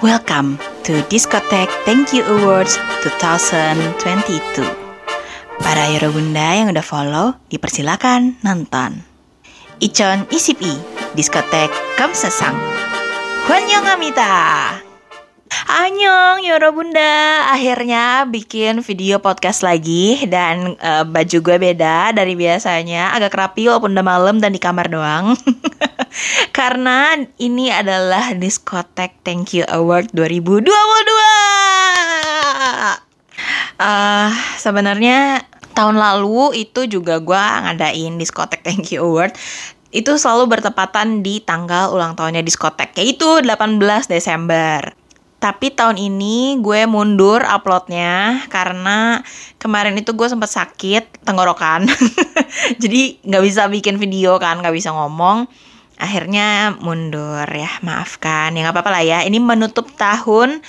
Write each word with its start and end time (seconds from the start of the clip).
Welcome 0.00 0.56
to 0.88 1.04
Discotheque 1.12 1.68
Thank 1.84 2.16
You 2.16 2.24
Awards 2.24 2.80
2022. 3.04 4.64
Para 5.60 5.92
Yoro 5.92 6.16
Bunda 6.16 6.56
yang 6.56 6.72
udah 6.72 6.80
follow, 6.80 7.36
dipersilakan 7.52 8.40
nonton. 8.40 9.04
Ichon 9.76 10.24
Isipi, 10.32 10.72
Diskotek 11.12 11.68
Kamsasang. 12.00 12.56
Amita. 13.92 14.89
Anyong 15.70 16.42
Yoro 16.42 16.74
Bunda. 16.74 17.46
Akhirnya 17.54 18.26
bikin 18.26 18.82
video 18.82 19.22
podcast 19.22 19.62
lagi 19.62 20.18
Dan 20.28 20.76
uh, 20.76 21.06
baju 21.06 21.38
gue 21.40 21.56
beda 21.56 22.10
dari 22.10 22.34
biasanya. 22.34 23.14
Agak 23.14 23.38
rapi 23.38 23.70
walaupun 23.70 23.94
udah 23.94 24.02
malam 24.02 24.42
dan 24.42 24.50
di 24.50 24.60
kamar 24.60 24.92
doang. 24.92 25.38
Karena 26.58 27.16
ini 27.38 27.70
adalah 27.70 28.34
Diskotek 28.34 29.22
Thank 29.22 29.56
You 29.56 29.64
Award 29.70 30.12
2022 30.12 30.68
uh, 33.78 34.30
Sebenarnya 34.58 35.46
tahun 35.72 35.96
lalu 35.96 36.66
itu 36.66 36.90
juga 36.90 37.22
gue 37.22 37.44
ngadain 37.64 38.20
Diskotek 38.20 38.66
Thank 38.66 38.92
You 38.92 39.06
Award. 39.06 39.32
Itu 39.90 40.18
selalu 40.18 40.60
bertepatan 40.60 41.22
di 41.22 41.42
tanggal 41.42 41.90
ulang 41.90 42.14
tahunnya 42.14 42.46
diskotek 42.46 42.94
yaitu 42.94 43.42
18 43.42 43.80
Desember 44.06 44.99
tapi 45.40 45.72
tahun 45.72 45.96
ini 45.96 46.60
gue 46.60 46.84
mundur 46.84 47.40
uploadnya 47.40 48.44
karena 48.52 49.24
kemarin 49.56 49.96
itu 49.96 50.12
gue 50.12 50.28
sempat 50.28 50.52
sakit 50.52 51.24
tenggorokan. 51.24 51.88
Jadi 52.82 53.24
nggak 53.24 53.42
bisa 53.48 53.64
bikin 53.72 53.96
video 53.96 54.36
kan, 54.36 54.60
nggak 54.60 54.76
bisa 54.76 54.92
ngomong. 54.92 55.48
Akhirnya 55.96 56.76
mundur 56.76 57.48
ya, 57.48 57.72
maafkan. 57.80 58.52
Ya 58.52 58.68
nggak 58.68 58.76
apa-apa 58.76 59.00
lah 59.00 59.04
ya. 59.04 59.18
Ini 59.24 59.40
menutup 59.40 59.88
tahun 59.96 60.60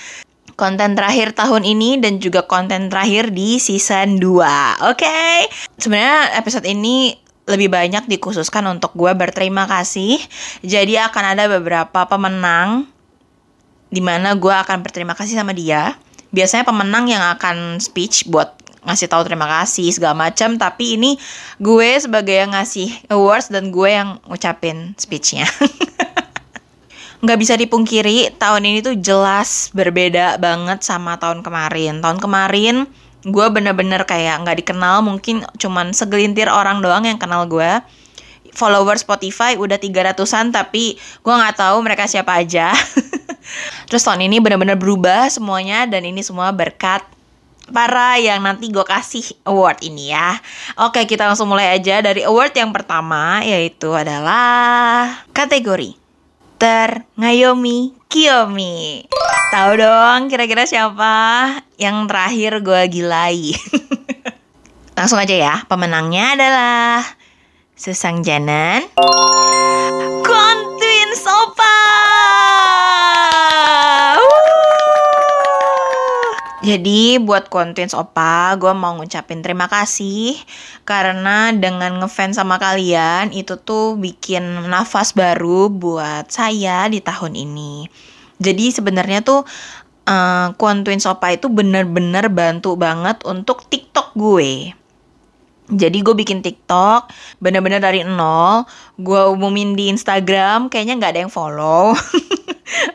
konten 0.56 0.96
terakhir 0.96 1.36
tahun 1.36 1.68
ini 1.68 2.00
dan 2.00 2.16
juga 2.20 2.48
konten 2.48 2.88
terakhir 2.88 3.28
di 3.28 3.60
season 3.60 4.16
2. 4.16 4.88
Oke. 4.88 5.04
Okay? 5.04 5.52
Sebenarnya 5.76 6.32
episode 6.40 6.64
ini 6.64 7.16
lebih 7.44 7.68
banyak 7.68 8.06
dikhususkan 8.08 8.64
untuk 8.70 8.96
gue 8.96 9.12
berterima 9.12 9.68
kasih. 9.68 10.16
Jadi 10.64 10.96
akan 10.96 11.24
ada 11.36 11.44
beberapa 11.50 12.06
pemenang 12.06 12.91
di 13.92 14.00
mana 14.00 14.32
gue 14.32 14.50
akan 14.50 14.80
berterima 14.80 15.12
kasih 15.12 15.36
sama 15.36 15.52
dia. 15.52 16.00
Biasanya 16.32 16.64
pemenang 16.64 17.12
yang 17.12 17.20
akan 17.36 17.76
speech 17.76 18.24
buat 18.32 18.56
ngasih 18.88 19.06
tahu 19.12 19.28
terima 19.28 19.44
kasih 19.44 19.92
segala 19.92 20.16
macam. 20.16 20.56
Tapi 20.56 20.96
ini 20.96 21.20
gue 21.60 22.00
sebagai 22.00 22.32
yang 22.32 22.56
ngasih 22.56 23.12
awards 23.12 23.52
dan 23.52 23.68
gue 23.68 23.92
yang 23.92 24.16
ngucapin 24.24 24.96
speechnya. 24.96 25.44
Nggak 27.22 27.38
bisa 27.38 27.54
dipungkiri 27.54 28.34
tahun 28.40 28.66
ini 28.66 28.78
tuh 28.82 28.96
jelas 28.98 29.70
berbeda 29.76 30.40
banget 30.40 30.82
sama 30.82 31.20
tahun 31.20 31.44
kemarin. 31.44 32.00
Tahun 32.00 32.18
kemarin 32.18 32.88
gue 33.22 33.46
bener-bener 33.52 34.02
kayak 34.02 34.42
nggak 34.42 34.66
dikenal. 34.66 35.06
Mungkin 35.06 35.46
cuman 35.60 35.94
segelintir 35.94 36.50
orang 36.50 36.82
doang 36.82 37.06
yang 37.06 37.22
kenal 37.22 37.46
gue 37.46 37.78
follower 38.52 38.98
Spotify 39.00 39.56
udah 39.56 39.80
300-an 39.80 40.52
tapi 40.52 40.96
gue 40.98 41.34
nggak 41.34 41.56
tahu 41.56 41.76
mereka 41.80 42.04
siapa 42.04 42.36
aja 42.36 42.70
Terus 43.90 44.02
tahun 44.04 44.26
ini 44.26 44.38
benar-benar 44.38 44.78
berubah 44.78 45.28
semuanya 45.28 45.84
dan 45.88 46.06
ini 46.06 46.20
semua 46.24 46.50
berkat 46.50 47.04
para 47.70 48.18
yang 48.18 48.42
nanti 48.42 48.68
gue 48.68 48.82
kasih 48.82 49.22
award 49.46 49.80
ini 49.86 50.10
ya. 50.10 50.38
Oke, 50.82 51.06
kita 51.06 51.28
langsung 51.28 51.46
mulai 51.46 51.74
aja 51.74 52.02
dari 52.02 52.26
award 52.26 52.52
yang 52.54 52.70
pertama 52.74 53.40
yaitu 53.42 53.92
adalah 53.94 55.22
kategori 55.30 55.94
Terngayomi 56.58 57.94
Kiyomi. 58.06 59.06
Tahu 59.52 59.72
dong 59.76 60.32
kira-kira 60.32 60.64
siapa 60.64 61.14
yang 61.76 62.08
terakhir 62.08 62.62
gue 62.64 62.82
gilai. 62.88 63.52
langsung 64.96 65.18
aja 65.18 65.34
ya, 65.34 65.54
pemenangnya 65.66 66.38
adalah 66.38 67.02
Susang 67.74 68.22
Janan. 68.22 68.86
Jadi 76.62 77.18
buat 77.18 77.50
konten 77.50 77.90
Opa, 77.90 78.54
gue 78.54 78.70
mau 78.70 78.94
ngucapin 78.94 79.42
terima 79.42 79.66
kasih 79.66 80.38
karena 80.86 81.50
dengan 81.50 81.98
ngefans 81.98 82.38
sama 82.38 82.54
kalian 82.62 83.34
itu 83.34 83.58
tuh 83.58 83.98
bikin 83.98 84.70
nafas 84.70 85.10
baru 85.10 85.66
buat 85.66 86.30
saya 86.30 86.86
di 86.86 87.02
tahun 87.02 87.34
ini. 87.34 87.90
Jadi 88.38 88.70
sebenarnya 88.70 89.26
tuh 89.26 89.42
uh, 90.06 90.54
Twins 90.86 91.02
Opa 91.10 91.34
itu 91.34 91.50
bener-bener 91.50 92.30
bantu 92.30 92.78
banget 92.78 93.26
untuk 93.26 93.66
TikTok 93.66 94.14
gue. 94.14 94.70
Jadi 95.66 95.98
gue 95.98 96.14
bikin 96.14 96.46
TikTok 96.46 97.10
bener-bener 97.42 97.82
dari 97.82 98.06
nol, 98.06 98.70
gue 99.02 99.22
umumin 99.34 99.74
di 99.74 99.90
Instagram, 99.90 100.70
kayaknya 100.70 100.94
nggak 100.94 101.10
ada 101.10 101.20
yang 101.26 101.32
follow. 101.32 101.90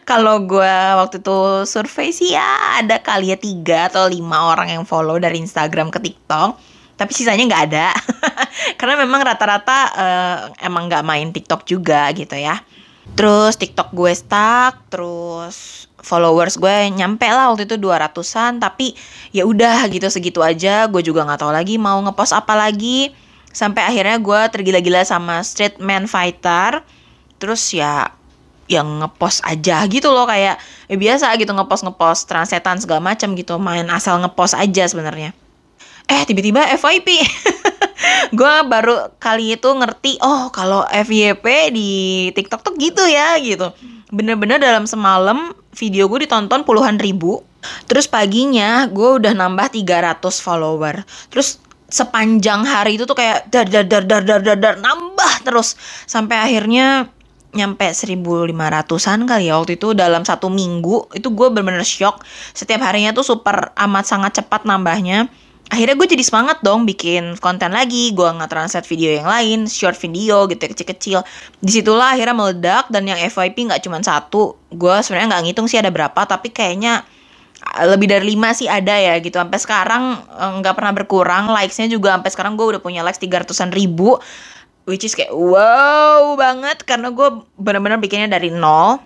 kalau 0.07 0.47
gue 0.47 0.75
waktu 0.95 1.19
itu 1.19 1.67
survei 1.67 2.16
sih 2.16 2.33
ya 2.33 2.79
ada 2.79 3.03
kali 3.03 3.35
ya 3.35 3.38
tiga 3.38 3.91
atau 3.91 4.07
lima 4.07 4.55
orang 4.55 4.72
yang 4.79 4.83
follow 4.88 5.19
dari 5.19 5.39
Instagram 5.44 5.91
ke 5.91 6.00
TikTok. 6.00 6.57
Tapi 6.97 7.11
sisanya 7.13 7.45
nggak 7.45 7.63
ada. 7.69 7.88
Karena 8.79 8.97
memang 8.97 9.22
rata-rata 9.22 9.77
uh, 9.94 10.38
emang 10.66 10.89
nggak 10.89 11.06
main 11.06 11.29
TikTok 11.29 11.67
juga 11.69 12.09
gitu 12.16 12.33
ya. 12.33 12.57
Terus 13.13 13.56
TikTok 13.56 13.94
gue 13.94 14.11
stuck 14.17 14.89
terus 14.89 15.85
followers 16.01 16.57
gue 16.57 16.94
nyampe 16.94 17.25
lah 17.27 17.51
waktu 17.51 17.66
itu 17.66 17.75
200-an 17.75 18.61
tapi 18.61 18.94
ya 19.35 19.45
udah 19.45 19.85
gitu 19.94 20.09
segitu 20.09 20.41
aja. 20.41 20.89
Gue 20.89 21.06
juga 21.06 21.22
nggak 21.22 21.45
tahu 21.45 21.53
lagi 21.53 21.77
mau 21.77 22.01
ngepost 22.01 22.33
apa 22.33 22.57
lagi. 22.57 23.13
Sampai 23.53 23.85
akhirnya 23.85 24.17
gue 24.17 24.41
tergila-gila 24.50 25.06
sama 25.06 25.45
Street 25.45 25.77
Man 25.77 26.09
Fighter. 26.09 26.81
Terus 27.38 27.61
ya 27.77 28.16
yang 28.67 29.03
ngepost 29.03 29.44
aja 29.47 29.83
gitu 29.88 30.11
loh 30.11 30.28
kayak 30.28 30.59
ya 30.91 30.95
biasa 30.95 31.33
gitu 31.39 31.51
ngepost 31.55 31.88
ngepost 31.88 32.28
transetan 32.28 32.79
segala 32.79 33.00
macam 33.00 33.33
gitu 33.35 33.55
main 33.59 33.88
asal 33.88 34.19
ngepost 34.19 34.55
aja 34.55 34.83
sebenarnya. 34.88 35.31
Eh 36.07 36.23
tiba-tiba 36.23 36.63
FYP 36.79 37.19
gue 38.38 38.53
baru 38.67 39.11
kali 39.19 39.59
itu 39.59 39.67
ngerti 39.67 40.19
oh 40.23 40.47
kalau 40.51 40.88
FYP 40.88 41.75
di 41.75 41.89
TikTok 42.31 42.63
tuh 42.63 42.73
gitu 42.79 43.03
ya 43.07 43.35
gitu. 43.39 43.72
Bener-bener 44.11 44.59
dalam 44.59 44.88
semalam 44.88 45.51
video 45.75 46.07
gue 46.07 46.23
ditonton 46.27 46.63
puluhan 46.63 46.95
ribu. 47.00 47.44
Terus 47.91 48.07
paginya 48.07 48.88
gue 48.88 49.19
udah 49.19 49.35
nambah 49.35 49.75
300 49.75 50.23
follower. 50.39 51.03
Terus 51.27 51.59
sepanjang 51.88 52.67
hari 52.67 53.00
itu 53.00 53.07
tuh 53.07 53.16
kayak 53.16 53.47
dar 53.47 53.67
dar 53.67 53.83
dar 53.88 54.03
dar 54.03 54.23
dar 54.23 54.41
dar, 54.44 54.57
dar 54.59 54.75
nambah 54.79 55.44
terus. 55.44 55.75
Sampai 56.07 56.39
akhirnya 56.39 57.11
nyampe 57.57 57.90
1500-an 57.90 59.19
kali 59.25 59.50
ya. 59.50 59.57
Waktu 59.57 59.81
itu 59.81 59.97
dalam 59.97 60.22
satu 60.22 60.53
minggu 60.53 61.09
itu 61.18 61.34
gue 61.34 61.47
bener-bener 61.50 61.81
shock. 61.81 62.22
Setiap 62.53 62.85
harinya 62.85 63.12
tuh 63.18 63.25
super 63.25 63.73
amat 63.73 64.06
sangat 64.06 64.31
cepat 64.44 64.69
nambahnya. 64.69 65.25
Akhirnya 65.68 66.00
gue 66.00 66.07
jadi 66.07 66.23
semangat 66.23 66.63
dong 66.63 66.88
bikin 66.88 67.35
konten 67.44 67.75
lagi. 67.75 68.16
Gue 68.16 68.29
nggak 68.29 68.47
translate 68.47 68.88
video 68.88 69.19
yang 69.19 69.28
lain 69.28 69.59
short 69.68 70.00
video 70.00 70.47
gitu 70.47 70.63
kecil-kecil. 70.63 71.25
Di 71.59 71.72
situlah 71.81 72.16
akhirnya 72.16 72.35
meledak 72.38 72.85
dan 72.88 73.03
yang 73.03 73.19
FYP 73.19 73.68
nggak 73.68 73.84
cuma 73.84 74.00
satu. 74.00 74.56
Gue 74.72 74.95
sebenarnya 75.03 75.35
nggak 75.35 75.44
ngitung 75.50 75.68
sih 75.68 75.81
ada 75.81 75.91
berapa 75.91 76.24
tapi 76.24 76.56
kayaknya 76.56 77.03
eh, 77.75 77.88
lebih 77.89 78.07
dari 78.07 78.31
lima 78.31 78.56
sih 78.56 78.72
ada 78.72 78.95
ya 78.95 79.19
gitu. 79.19 79.35
Sampai 79.35 79.59
sekarang 79.59 80.03
eh, 80.24 80.51
nggak 80.63 80.72
pernah 80.72 80.94
berkurang. 80.95 81.51
Likesnya 81.51 81.91
juga 81.91 82.16
sampai 82.16 82.31
sekarang 82.31 82.53
gue 82.56 82.78
udah 82.78 82.81
punya 82.81 83.03
likes 83.03 83.19
tiga 83.19 83.44
ratusan 83.44 83.75
ribu 83.75 84.16
which 84.87 85.03
is 85.03 85.13
kayak 85.13 85.35
wow 85.35 86.33
banget 86.39 86.81
karena 86.87 87.11
gue 87.11 87.43
bener-bener 87.59 87.99
bikinnya 87.99 88.31
dari 88.31 88.49
nol. 88.49 89.03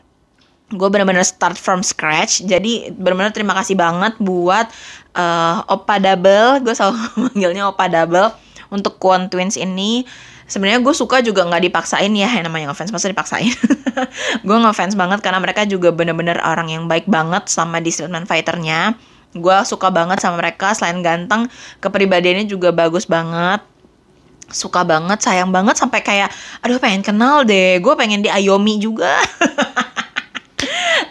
Gue 0.72 0.88
bener-bener 0.88 1.26
start 1.26 1.60
from 1.60 1.84
scratch. 1.84 2.48
Jadi 2.48 2.96
bener-bener 2.96 3.36
terima 3.36 3.52
kasih 3.60 3.76
banget 3.76 4.16
buat 4.24 4.72
uh, 5.18 5.68
Opa 5.68 6.00
Double. 6.00 6.64
Gue 6.64 6.72
selalu 6.72 6.96
manggilnya 7.28 7.68
Opa 7.68 7.92
Double 7.92 8.32
untuk 8.72 8.96
Kwon 9.02 9.28
Twins 9.28 9.60
ini. 9.60 10.08
Sebenarnya 10.48 10.80
gue 10.80 10.96
suka 10.96 11.20
juga 11.20 11.44
nggak 11.48 11.64
dipaksain 11.68 12.12
ya 12.16 12.30
yang 12.32 12.48
namanya 12.48 12.72
ngefans. 12.72 12.92
Masa 12.92 13.08
dipaksain? 13.08 13.56
Gue 14.48 14.58
ngefans 14.60 15.00
banget 15.00 15.24
karena 15.24 15.40
mereka 15.40 15.64
juga 15.64 15.96
bener-bener 15.96 16.44
orang 16.44 16.68
yang 16.68 16.92
baik 16.92 17.08
banget 17.08 17.48
sama 17.48 17.80
di 17.80 17.88
Streetman 17.88 18.28
Fighternya. 18.28 19.00
Gue 19.32 19.56
suka 19.64 19.88
banget 19.96 20.20
sama 20.20 20.44
mereka. 20.44 20.76
Selain 20.76 21.00
ganteng 21.00 21.48
kepribadiannya 21.80 22.52
juga 22.52 22.76
bagus 22.76 23.08
banget 23.08 23.64
suka 24.52 24.86
banget 24.86 25.20
sayang 25.24 25.50
banget 25.50 25.76
sampai 25.80 26.04
kayak 26.04 26.30
aduh 26.62 26.78
pengen 26.78 27.02
kenal 27.02 27.44
deh 27.48 27.80
gue 27.80 27.94
pengen 27.96 28.24
di 28.24 28.30
Ayomi 28.30 28.78
juga. 28.80 29.18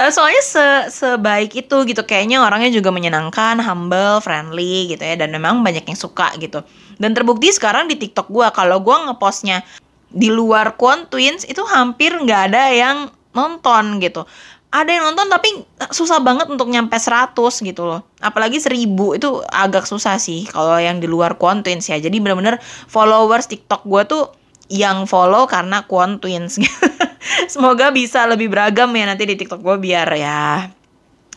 Eh, 0.01 0.09
soalnya 0.09 0.41
se 0.41 0.65
sebaik 0.97 1.53
itu 1.53 1.77
gitu 1.85 2.03
kayaknya 2.09 2.41
orangnya 2.41 2.73
juga 2.73 2.89
menyenangkan 2.89 3.61
humble 3.61 4.25
friendly 4.25 4.89
gitu 4.89 5.05
ya 5.05 5.13
dan 5.21 5.29
memang 5.29 5.61
banyak 5.61 5.85
yang 5.85 5.99
suka 5.99 6.33
gitu. 6.41 6.65
Dan 6.97 7.13
terbukti 7.13 7.53
sekarang 7.53 7.85
di 7.85 8.01
TikTok 8.01 8.33
gue 8.33 8.49
kalau 8.57 8.81
gue 8.81 8.97
ngepostnya 8.97 9.61
di 10.09 10.33
luar 10.33 10.81
Kwon 10.81 11.05
Twins 11.13 11.45
itu 11.45 11.61
hampir 11.69 12.17
nggak 12.17 12.41
ada 12.49 12.73
yang 12.73 12.97
nonton 13.37 14.01
gitu 14.01 14.25
ada 14.71 14.87
yang 14.87 15.11
nonton 15.11 15.27
tapi 15.27 15.67
susah 15.91 16.23
banget 16.23 16.47
untuk 16.47 16.71
nyampe 16.71 16.95
100 16.95 17.35
gitu 17.67 17.83
loh. 17.83 18.07
Apalagi 18.23 18.63
1000 18.63 18.87
itu 19.19 19.29
agak 19.51 19.91
susah 19.91 20.15
sih 20.23 20.47
kalau 20.47 20.79
yang 20.79 21.03
di 21.03 21.11
luar 21.11 21.35
Quantwins 21.35 21.91
ya. 21.91 21.99
Jadi 21.99 22.23
bener-bener 22.23 22.63
followers 22.87 23.51
TikTok 23.51 23.83
gue 23.83 24.03
tuh 24.07 24.25
yang 24.71 25.11
follow 25.11 25.51
karena 25.51 25.83
Quantwins. 25.91 26.63
Semoga 27.53 27.91
bisa 27.91 28.31
lebih 28.31 28.47
beragam 28.47 28.95
ya 28.95 29.11
nanti 29.11 29.27
di 29.27 29.35
TikTok 29.35 29.59
gue 29.59 29.77
biar 29.83 30.09
ya 30.15 30.71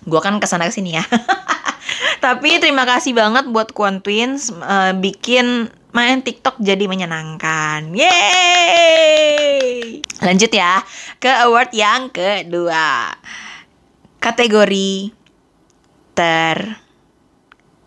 gue 0.04 0.20
kan 0.22 0.38
ke 0.38 0.46
sana 0.46 0.70
ke 0.70 0.74
sini 0.78 0.94
ya. 0.94 1.04
Tapi 2.26 2.62
terima 2.62 2.86
kasih 2.86 3.18
banget 3.18 3.50
buat 3.50 3.74
Quantwins 3.74 4.54
uh, 4.62 4.94
bikin 4.94 5.74
main 5.94 6.26
TikTok 6.26 6.58
jadi 6.58 6.90
menyenangkan. 6.90 7.94
Yeay! 7.94 9.64
Lanjut 10.26 10.50
ya 10.50 10.82
ke 11.22 11.30
award 11.46 11.70
yang 11.78 12.10
kedua. 12.10 13.14
Kategori 14.18 15.14
ter 16.18 16.82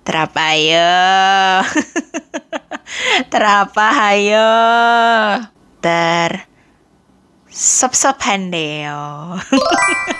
terapa 0.06 0.54
ayo. 0.54 0.94
terapa 3.32 3.86
ayo. 4.14 4.50
Ter 5.82 6.46
sop 7.50 7.98
sop 7.98 8.22
handeo. 8.22 9.34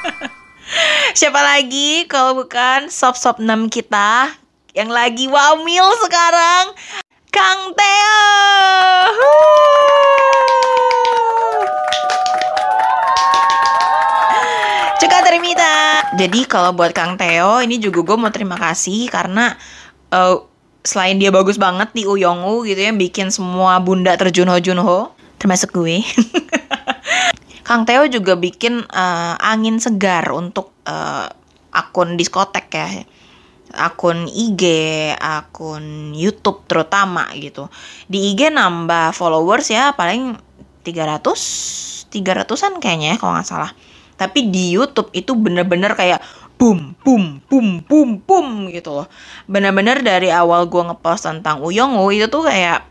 Siapa 1.19 1.39
lagi 1.39 2.11
kalau 2.11 2.43
bukan 2.43 2.91
sop 2.91 3.15
sop 3.15 3.39
6 3.39 3.71
kita 3.71 4.35
yang 4.75 4.91
lagi 4.91 5.31
wamil 5.31 5.87
sekarang 6.03 6.75
Kang 7.37 7.69
Teo. 7.77 8.25
Juga 14.97 15.19
terima 15.21 15.53
Jadi 16.17 16.41
kalau 16.49 16.73
buat 16.73 16.97
Kang 16.97 17.21
Teo 17.21 17.61
ini 17.61 17.77
juga 17.77 18.01
gue 18.01 18.17
mau 18.17 18.33
terima 18.33 18.57
kasih 18.57 19.13
karena 19.13 19.53
uh, 20.17 20.49
selain 20.81 21.21
dia 21.21 21.29
bagus 21.29 21.61
banget 21.61 21.93
di 21.93 22.09
Uyongu 22.09 22.65
gitu 22.65 22.81
ya 22.81 22.97
bikin 22.97 23.29
semua 23.29 23.77
bunda 23.85 24.17
terjunho 24.17 24.57
junho 24.65 25.13
termasuk 25.37 25.77
gue. 25.77 26.01
Kang 27.69 27.85
Teo 27.85 28.09
juga 28.09 28.33
bikin 28.41 28.81
uh, 28.89 29.37
angin 29.45 29.77
segar 29.77 30.25
untuk 30.33 30.73
uh, 30.89 31.29
akun 31.69 32.17
diskotek 32.17 32.73
ya 32.73 33.05
akun 33.75 34.31
IG, 34.31 34.63
akun 35.19 36.15
YouTube 36.15 36.63
terutama 36.71 37.27
gitu. 37.35 37.67
Di 38.07 38.35
IG 38.35 38.55
nambah 38.55 39.17
followers 39.17 39.73
ya 39.73 39.97
paling 39.97 40.39
300 40.87 42.07
300-an 42.07 42.79
kayaknya 42.79 43.15
ya 43.15 43.17
kalau 43.19 43.35
nggak 43.35 43.49
salah. 43.49 43.71
Tapi 44.17 44.49
di 44.49 44.73
YouTube 44.73 45.13
itu 45.13 45.37
bener-bener 45.37 45.93
kayak 45.93 46.23
boom, 46.57 46.97
boom, 47.05 47.45
boom, 47.51 47.85
boom, 47.85 48.09
boom 48.25 48.49
gitu 48.73 49.03
loh. 49.03 49.07
Bener-bener 49.45 50.01
dari 50.01 50.33
awal 50.33 50.71
gue 50.73 50.81
ngepost 50.81 51.29
tentang 51.29 51.61
Uyongu 51.61 52.09
itu 52.13 52.27
tuh 52.33 52.49
kayak 52.49 52.89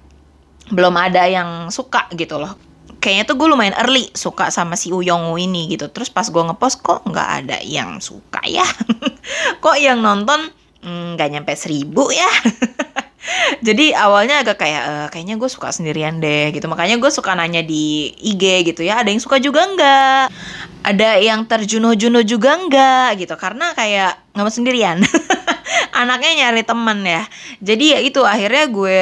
belum 0.70 0.94
ada 0.98 1.26
yang 1.26 1.74
suka 1.74 2.06
gitu 2.14 2.38
loh. 2.38 2.54
Kayaknya 3.02 3.26
tuh 3.26 3.36
gue 3.38 3.48
lumayan 3.50 3.78
early 3.82 4.10
suka 4.14 4.50
sama 4.54 4.78
si 4.78 4.94
Uyongu 4.94 5.38
ini 5.42 5.66
gitu. 5.74 5.90
Terus 5.90 6.14
pas 6.14 6.26
gue 6.30 6.44
ngepost 6.46 6.86
kok 6.86 7.02
nggak 7.10 7.30
ada 7.42 7.58
yang 7.66 7.98
suka 7.98 8.42
ya. 8.46 8.66
kok 9.64 9.78
yang 9.82 10.06
nonton 10.06 10.54
nggak 10.86 11.28
mm, 11.28 11.34
nyampe 11.34 11.54
seribu 11.58 12.14
ya. 12.14 12.30
Jadi 13.66 13.90
awalnya 13.98 14.46
agak 14.46 14.62
kayak 14.62 14.84
e, 14.86 14.94
kayaknya 15.10 15.36
gue 15.42 15.50
suka 15.50 15.74
sendirian 15.74 16.22
deh 16.22 16.54
gitu. 16.54 16.70
Makanya 16.70 17.02
gue 17.02 17.10
suka 17.10 17.34
nanya 17.34 17.66
di 17.66 18.14
IG 18.22 18.70
gitu 18.70 18.86
ya 18.86 19.02
ada 19.02 19.10
yang 19.10 19.22
suka 19.22 19.42
juga 19.42 19.66
nggak? 19.66 20.26
Ada 20.86 21.10
yang 21.18 21.50
terjunuh-junuh 21.50 22.22
juga 22.22 22.54
nggak? 22.62 23.26
Gitu. 23.26 23.34
Karena 23.34 23.74
kayak 23.74 24.22
nggak 24.38 24.46
mau 24.46 24.54
sendirian. 24.54 25.02
Anaknya 26.02 26.46
nyari 26.46 26.62
temen 26.62 27.00
ya. 27.02 27.24
Jadi 27.66 27.86
ya 27.98 28.00
itu 28.06 28.22
akhirnya 28.22 28.66
gue 28.70 29.02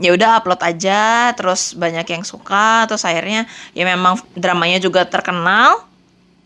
ya 0.00 0.10
udah 0.16 0.40
upload 0.40 0.64
aja 0.64 1.28
terus 1.36 1.76
banyak 1.76 2.08
yang 2.08 2.24
suka 2.24 2.88
terus 2.88 3.04
akhirnya 3.04 3.44
ya 3.76 3.84
memang 3.84 4.16
dramanya 4.32 4.80
juga 4.80 5.04
terkenal 5.04 5.84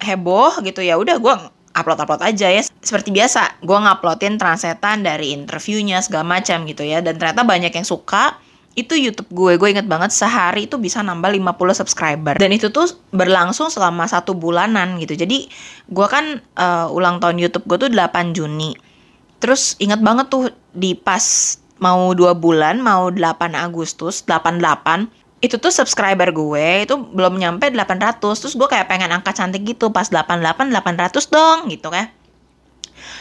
heboh 0.03 0.59
gitu. 0.67 0.83
Ya 0.83 0.99
udah 0.99 1.15
gue 1.23 1.35
upload-upload 1.75 2.23
aja 2.23 2.49
ya. 2.49 2.63
Seperti 2.63 3.11
biasa, 3.11 3.61
gue 3.61 3.79
nguploadin 3.79 4.39
transetan 4.39 5.03
dari 5.03 5.35
interviewnya 5.35 6.01
segala 6.01 6.39
macam 6.39 6.65
gitu 6.65 6.87
ya. 6.87 7.03
Dan 7.03 7.19
ternyata 7.19 7.43
banyak 7.43 7.75
yang 7.75 7.87
suka. 7.87 8.39
Itu 8.75 8.99
YouTube 8.99 9.31
gue, 9.31 9.55
gue 9.55 9.69
inget 9.71 9.87
banget 9.87 10.11
sehari 10.11 10.67
itu 10.67 10.83
bisa 10.83 10.99
nambah 10.99 11.31
50 11.31 11.79
subscriber. 11.79 12.35
Dan 12.35 12.51
itu 12.51 12.75
tuh 12.75 12.91
berlangsung 13.15 13.71
selama 13.71 14.07
satu 14.11 14.35
bulanan 14.35 14.99
gitu. 14.99 15.15
Jadi 15.15 15.47
gue 15.91 16.07
kan 16.11 16.43
uh, 16.59 16.91
ulang 16.91 17.23
tahun 17.23 17.39
YouTube 17.39 17.71
gue 17.71 17.87
tuh 17.87 17.91
8 17.91 18.35
Juni. 18.35 18.75
Terus 19.39 19.79
inget 19.79 20.03
banget 20.03 20.27
tuh 20.27 20.51
di 20.75 20.99
pas 20.99 21.23
mau 21.79 22.15
dua 22.15 22.35
bulan, 22.35 22.83
mau 22.83 23.11
8 23.15 23.55
Agustus, 23.55 24.23
88, 24.27 25.07
itu 25.45 25.61
tuh 25.61 25.69
subscriber 25.69 26.33
gue 26.33 26.89
itu 26.89 26.97
belum 26.97 27.37
nyampe 27.37 27.69
800 27.69 28.17
terus 28.17 28.57
gue 28.57 28.65
kayak 28.65 28.89
pengen 28.89 29.13
angka 29.13 29.37
cantik 29.37 29.61
gitu 29.61 29.93
pas 29.93 30.09
88 30.09 30.73
800 30.73 31.13
dong 31.29 31.69
gitu 31.69 31.93
kan. 31.93 32.09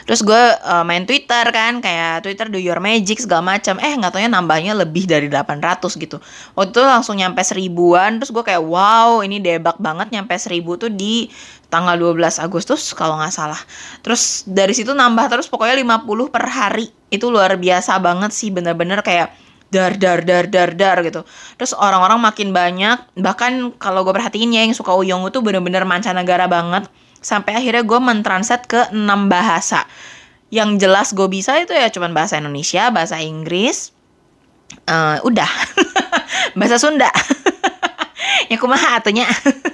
Terus 0.08 0.24
gue 0.24 0.44
uh, 0.64 0.84
main 0.88 1.04
Twitter 1.04 1.44
kan 1.52 1.84
kayak 1.84 2.24
Twitter 2.24 2.48
do 2.48 2.60
your 2.60 2.80
magic 2.80 3.20
segala 3.20 3.56
macam 3.56 3.76
eh 3.84 3.92
nggak 3.92 4.12
taunya 4.16 4.32
nambahnya 4.32 4.72
lebih 4.72 5.04
dari 5.04 5.28
800 5.28 5.84
gitu. 6.00 6.24
Waktu 6.56 6.72
itu 6.72 6.82
langsung 6.84 7.20
nyampe 7.20 7.44
seribuan 7.44 8.24
terus 8.24 8.32
gue 8.32 8.44
kayak 8.44 8.64
wow 8.64 9.20
ini 9.20 9.44
debak 9.44 9.76
banget 9.84 10.16
nyampe 10.16 10.36
seribu 10.40 10.80
tuh 10.80 10.88
di 10.88 11.28
tanggal 11.68 12.00
12 12.00 12.40
Agustus 12.40 12.96
kalau 12.96 13.20
nggak 13.20 13.36
salah. 13.36 13.60
Terus 14.00 14.48
dari 14.48 14.72
situ 14.72 14.96
nambah 14.96 15.28
terus 15.28 15.52
pokoknya 15.52 15.76
50 15.84 16.32
per 16.32 16.46
hari. 16.48 16.88
Itu 17.12 17.28
luar 17.28 17.60
biasa 17.60 18.00
banget 18.00 18.32
sih 18.32 18.48
bener-bener 18.52 19.04
kayak 19.04 19.43
dar 19.74 19.98
dar 19.98 20.22
dar 20.22 20.46
dar 20.46 20.70
dar 20.78 20.98
gitu. 21.02 21.26
Terus 21.58 21.74
orang-orang 21.74 22.22
makin 22.22 22.54
banyak 22.54 23.18
bahkan 23.18 23.74
kalau 23.82 24.06
gue 24.06 24.14
perhatiin 24.14 24.54
ya 24.54 24.62
yang 24.62 24.78
suka 24.78 24.94
Uyong 24.94 25.26
itu 25.34 25.42
bener-bener 25.42 25.82
mancanegara 25.84 26.46
banget. 26.46 26.86
Sampai 27.24 27.58
akhirnya 27.58 27.82
gue 27.82 27.98
mentranslate 27.98 28.70
ke 28.70 28.82
enam 28.94 29.26
bahasa. 29.34 29.90
Yang 30.54 30.86
jelas 30.86 31.08
gue 31.18 31.26
bisa 31.26 31.58
itu 31.58 31.74
ya 31.74 31.90
cuman 31.90 32.14
bahasa 32.14 32.38
Indonesia 32.38 32.94
bahasa 32.94 33.18
Inggris 33.18 33.90
uh, 34.86 35.18
udah. 35.26 35.50
Bahasa 36.60 36.78
Sunda. 36.78 37.10
Ya 38.52 38.60
kumaha 38.60 39.00
atunya 39.00 39.26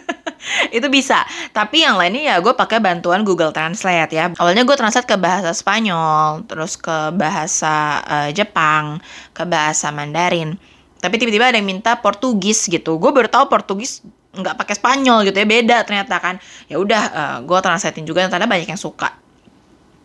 itu 0.77 0.88
bisa. 0.91 1.23
Tapi 1.56 1.83
yang 1.85 1.95
lainnya 1.95 2.35
ya 2.35 2.35
gue 2.39 2.53
pakai 2.53 2.79
bantuan 2.83 3.23
Google 3.23 3.51
Translate 3.51 4.11
ya. 4.11 4.25
Awalnya 4.35 4.63
gue 4.67 4.77
translate 4.77 5.07
ke 5.07 5.15
bahasa 5.15 5.51
Spanyol 5.56 6.45
terus 6.45 6.75
ke 6.75 7.13
bahasa 7.16 8.04
uh, 8.04 8.30
Jepang 8.33 8.99
ke 9.31 9.44
bahasa 9.47 9.89
Mandarin. 9.89 10.59
Tapi 10.99 11.16
tiba-tiba 11.16 11.49
ada 11.49 11.57
yang 11.57 11.68
minta 11.68 11.95
Portugis 11.99 12.68
gitu. 12.68 12.99
Gue 12.99 13.16
baru 13.16 13.31
tahu 13.31 13.47
Portugis 13.47 14.04
nggak 14.30 14.56
pakai 14.61 14.75
Spanyol 14.78 15.25
gitu 15.25 15.37
ya 15.42 15.47
beda 15.47 15.78
ternyata 15.87 16.16
kan. 16.19 16.35
Ya 16.68 16.78
udah 16.78 17.04
uh, 17.09 17.37
gue 17.44 17.59
translatein 17.63 18.06
juga 18.06 18.28
ternyata 18.28 18.49
banyak 18.49 18.68
yang 18.68 18.81
suka. 18.81 19.16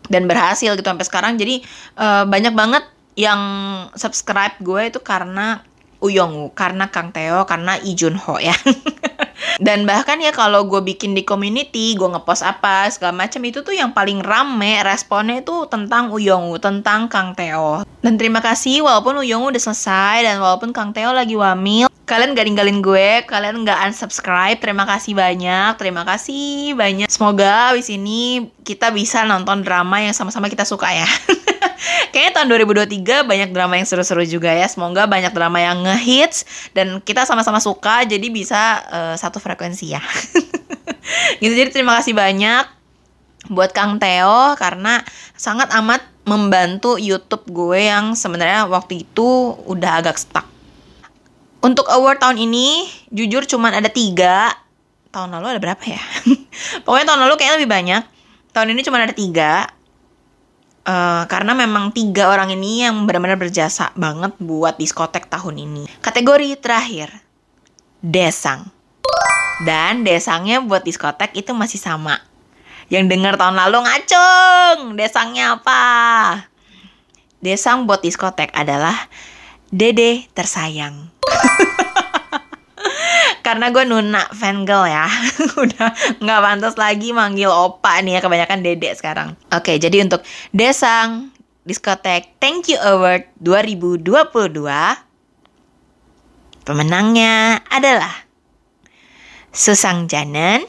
Dan 0.04 0.28
berhasil 0.28 0.76
gitu 0.76 0.86
sampai 0.86 1.06
sekarang. 1.06 1.32
Jadi 1.40 1.64
uh, 1.98 2.28
banyak 2.28 2.54
banget 2.54 2.84
yang 3.14 3.40
subscribe 3.94 4.58
gue 4.58 4.90
itu 4.90 4.98
karena 4.98 5.62
Uyongu 6.04 6.52
karena 6.52 6.92
Kang 6.92 7.14
Teo 7.14 7.48
karena 7.48 7.80
Ijun 7.80 8.18
Ho 8.20 8.36
ya 8.36 8.52
dan 9.58 9.84
bahkan 9.84 10.18
ya 10.22 10.30
kalau 10.30 10.66
gue 10.66 10.80
bikin 10.82 11.12
di 11.12 11.22
community 11.22 11.94
gue 11.94 12.08
ngepost 12.08 12.42
apa 12.44 12.88
segala 12.90 13.26
macam 13.26 13.40
itu 13.44 13.60
tuh 13.60 13.74
yang 13.74 13.92
paling 13.92 14.22
rame 14.22 14.80
responnya 14.82 15.42
itu 15.42 15.66
tentang 15.68 16.10
Uyongu 16.10 16.58
tentang 16.58 17.06
Kang 17.06 17.36
Teo 17.36 17.86
dan 18.04 18.14
terima 18.20 18.40
kasih 18.44 18.84
walaupun 18.84 19.20
Uyongu 19.20 19.54
udah 19.54 19.62
selesai 19.62 20.24
dan 20.26 20.38
walaupun 20.42 20.70
Kang 20.70 20.94
Teo 20.94 21.10
lagi 21.14 21.34
wamil 21.38 21.88
kalian 22.04 22.36
gak 22.36 22.46
ninggalin 22.46 22.84
gue 22.84 23.24
kalian 23.24 23.64
gak 23.64 23.80
unsubscribe 23.88 24.60
terima 24.60 24.84
kasih 24.84 25.16
banyak 25.16 25.72
terima 25.80 26.04
kasih 26.04 26.76
banyak. 26.76 27.08
Semoga 27.08 27.72
abis 27.72 27.88
ini 27.88 28.52
kita 28.64 28.92
bisa 28.92 29.24
nonton 29.24 29.64
drama 29.64 30.04
yang 30.04 30.12
sama-sama 30.12 30.52
kita 30.52 30.68
suka 30.68 30.92
ya 30.92 31.08
Kayaknya 32.12 32.32
tahun 32.36 32.48
2023 32.86 33.28
banyak 33.28 33.50
drama 33.52 33.74
yang 33.78 33.86
seru-seru 33.88 34.24
juga 34.24 34.50
ya. 34.52 34.66
Semoga 34.68 35.06
banyak 35.08 35.32
drama 35.34 35.58
yang 35.60 35.82
ngehits 35.84 36.70
dan 36.72 37.00
kita 37.02 37.26
sama-sama 37.28 37.58
suka 37.60 38.04
jadi 38.04 38.26
bisa 38.30 38.82
uh, 38.88 39.14
satu 39.16 39.38
frekuensi 39.38 39.94
ya. 39.94 40.02
gitu 41.42 41.52
jadi 41.52 41.70
terima 41.70 41.98
kasih 42.00 42.16
banyak 42.16 42.64
buat 43.52 43.76
Kang 43.76 44.00
Theo 44.00 44.56
karena 44.56 45.04
sangat 45.36 45.68
amat 45.76 46.00
membantu 46.24 46.96
YouTube 46.96 47.44
gue 47.52 47.84
yang 47.84 48.16
sebenarnya 48.16 48.64
waktu 48.64 49.04
itu 49.04 49.58
udah 49.68 50.00
agak 50.00 50.16
stuck. 50.16 50.48
Untuk 51.60 51.88
award 51.88 52.20
tahun 52.20 52.40
ini 52.40 52.88
jujur 53.12 53.44
cuman 53.48 53.80
ada 53.80 53.88
tiga. 53.88 54.52
Tahun 55.12 55.28
lalu 55.28 55.56
ada 55.56 55.60
berapa 55.60 55.84
ya? 55.84 56.00
Pokoknya 56.84 57.06
tahun 57.12 57.20
lalu 57.28 57.34
kayaknya 57.36 57.56
lebih 57.60 57.70
banyak. 57.70 58.02
Tahun 58.52 58.68
ini 58.72 58.80
cuma 58.84 59.00
ada 59.00 59.12
tiga 59.12 59.68
Uh, 60.84 61.24
karena 61.32 61.56
memang 61.56 61.96
tiga 61.96 62.28
orang 62.28 62.52
ini 62.52 62.84
yang 62.84 63.08
benar-benar 63.08 63.40
berjasa 63.40 63.88
banget 63.96 64.36
buat 64.36 64.76
diskotek 64.76 65.32
tahun 65.32 65.64
ini. 65.64 65.88
Kategori 66.04 66.60
terakhir, 66.60 67.08
desang. 68.04 68.68
Dan 69.64 70.04
desangnya 70.04 70.60
buat 70.60 70.84
diskotek 70.84 71.32
itu 71.32 71.56
masih 71.56 71.80
sama. 71.80 72.20
Yang 72.92 73.16
dengar 73.16 73.40
tahun 73.40 73.56
lalu 73.56 73.80
ngacung. 73.80 75.00
Desangnya 75.00 75.56
apa? 75.56 75.82
Desang 77.40 77.88
buat 77.88 78.04
diskotek 78.04 78.52
adalah 78.52 79.08
Dede 79.72 80.28
tersayang. 80.36 81.08
Karena 83.44 83.68
gue 83.68 83.84
Nuna 83.84 84.24
fan 84.32 84.64
girl 84.64 84.88
ya. 84.88 85.04
Udah 85.62 85.92
nggak 86.18 86.40
pantas 86.40 86.74
lagi 86.80 87.12
manggil 87.12 87.52
opa 87.52 88.00
nih 88.00 88.16
ya 88.16 88.20
Kebanyakan 88.24 88.64
Dede 88.64 88.90
sekarang. 88.96 89.36
Oke 89.52 89.76
jadi 89.76 90.00
untuk 90.00 90.24
Desang 90.50 91.30
Diskotek 91.64 92.40
Thank 92.40 92.72
You 92.72 92.80
Award 92.80 93.28
2022 93.40 94.04
Pemenangnya 96.64 97.60
adalah 97.68 98.24
Susang 99.52 100.08
Janen 100.08 100.64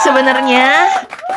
sebenarnya 0.00 0.68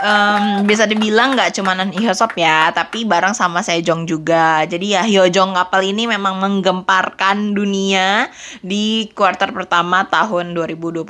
um, 0.03 0.43
bisa 0.67 0.87
dibilang 0.87 1.35
nggak 1.35 1.55
cuma 1.55 1.75
Hyosop 1.75 2.35
ya, 2.39 2.71
tapi 2.71 3.03
bareng 3.03 3.35
sama 3.35 3.63
Sejong 3.63 4.07
juga. 4.07 4.63
Jadi 4.67 4.95
ya 4.95 5.03
Hyojong 5.03 5.55
kapal 5.55 5.87
ini 5.87 6.07
memang 6.07 6.39
menggemparkan 6.39 7.55
dunia 7.55 8.27
di 8.63 9.11
kuartal 9.11 9.51
pertama 9.51 10.07
tahun 10.07 10.55
2022. 10.55 11.07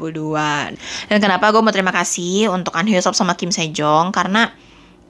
Dan 1.09 1.17
kenapa 1.21 1.53
gue 1.53 1.61
mau 1.61 1.73
terima 1.73 1.93
kasih 1.93 2.49
untuk 2.49 2.73
An 2.77 2.89
Hyosop 2.89 3.17
sama 3.17 3.37
Kim 3.37 3.53
Sejong 3.53 4.13
karena 4.13 4.53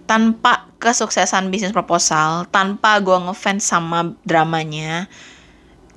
tanpa 0.04 0.68
kesuksesan 0.84 1.48
bisnis 1.48 1.72
proposal, 1.72 2.44
tanpa 2.52 3.00
gue 3.00 3.16
ngefans 3.16 3.64
sama 3.64 4.20
dramanya, 4.28 5.08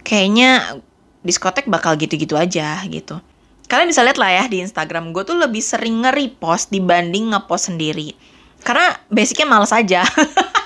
kayaknya 0.06 0.78
diskotek 1.26 1.66
bakal 1.66 1.98
gitu-gitu 1.98 2.38
aja 2.38 2.78
gitu 2.86 3.18
kalian 3.66 3.90
bisa 3.90 4.02
lihat 4.06 4.18
lah 4.18 4.30
ya 4.30 4.44
di 4.46 4.62
Instagram 4.62 5.10
gue 5.10 5.22
tuh 5.26 5.36
lebih 5.38 5.62
sering 5.62 6.06
nge-repost 6.06 6.70
dibanding 6.70 7.34
nge-post 7.34 7.74
sendiri. 7.74 8.14
Karena 8.62 8.98
basicnya 9.10 9.46
males 9.46 9.70
aja. 9.70 10.02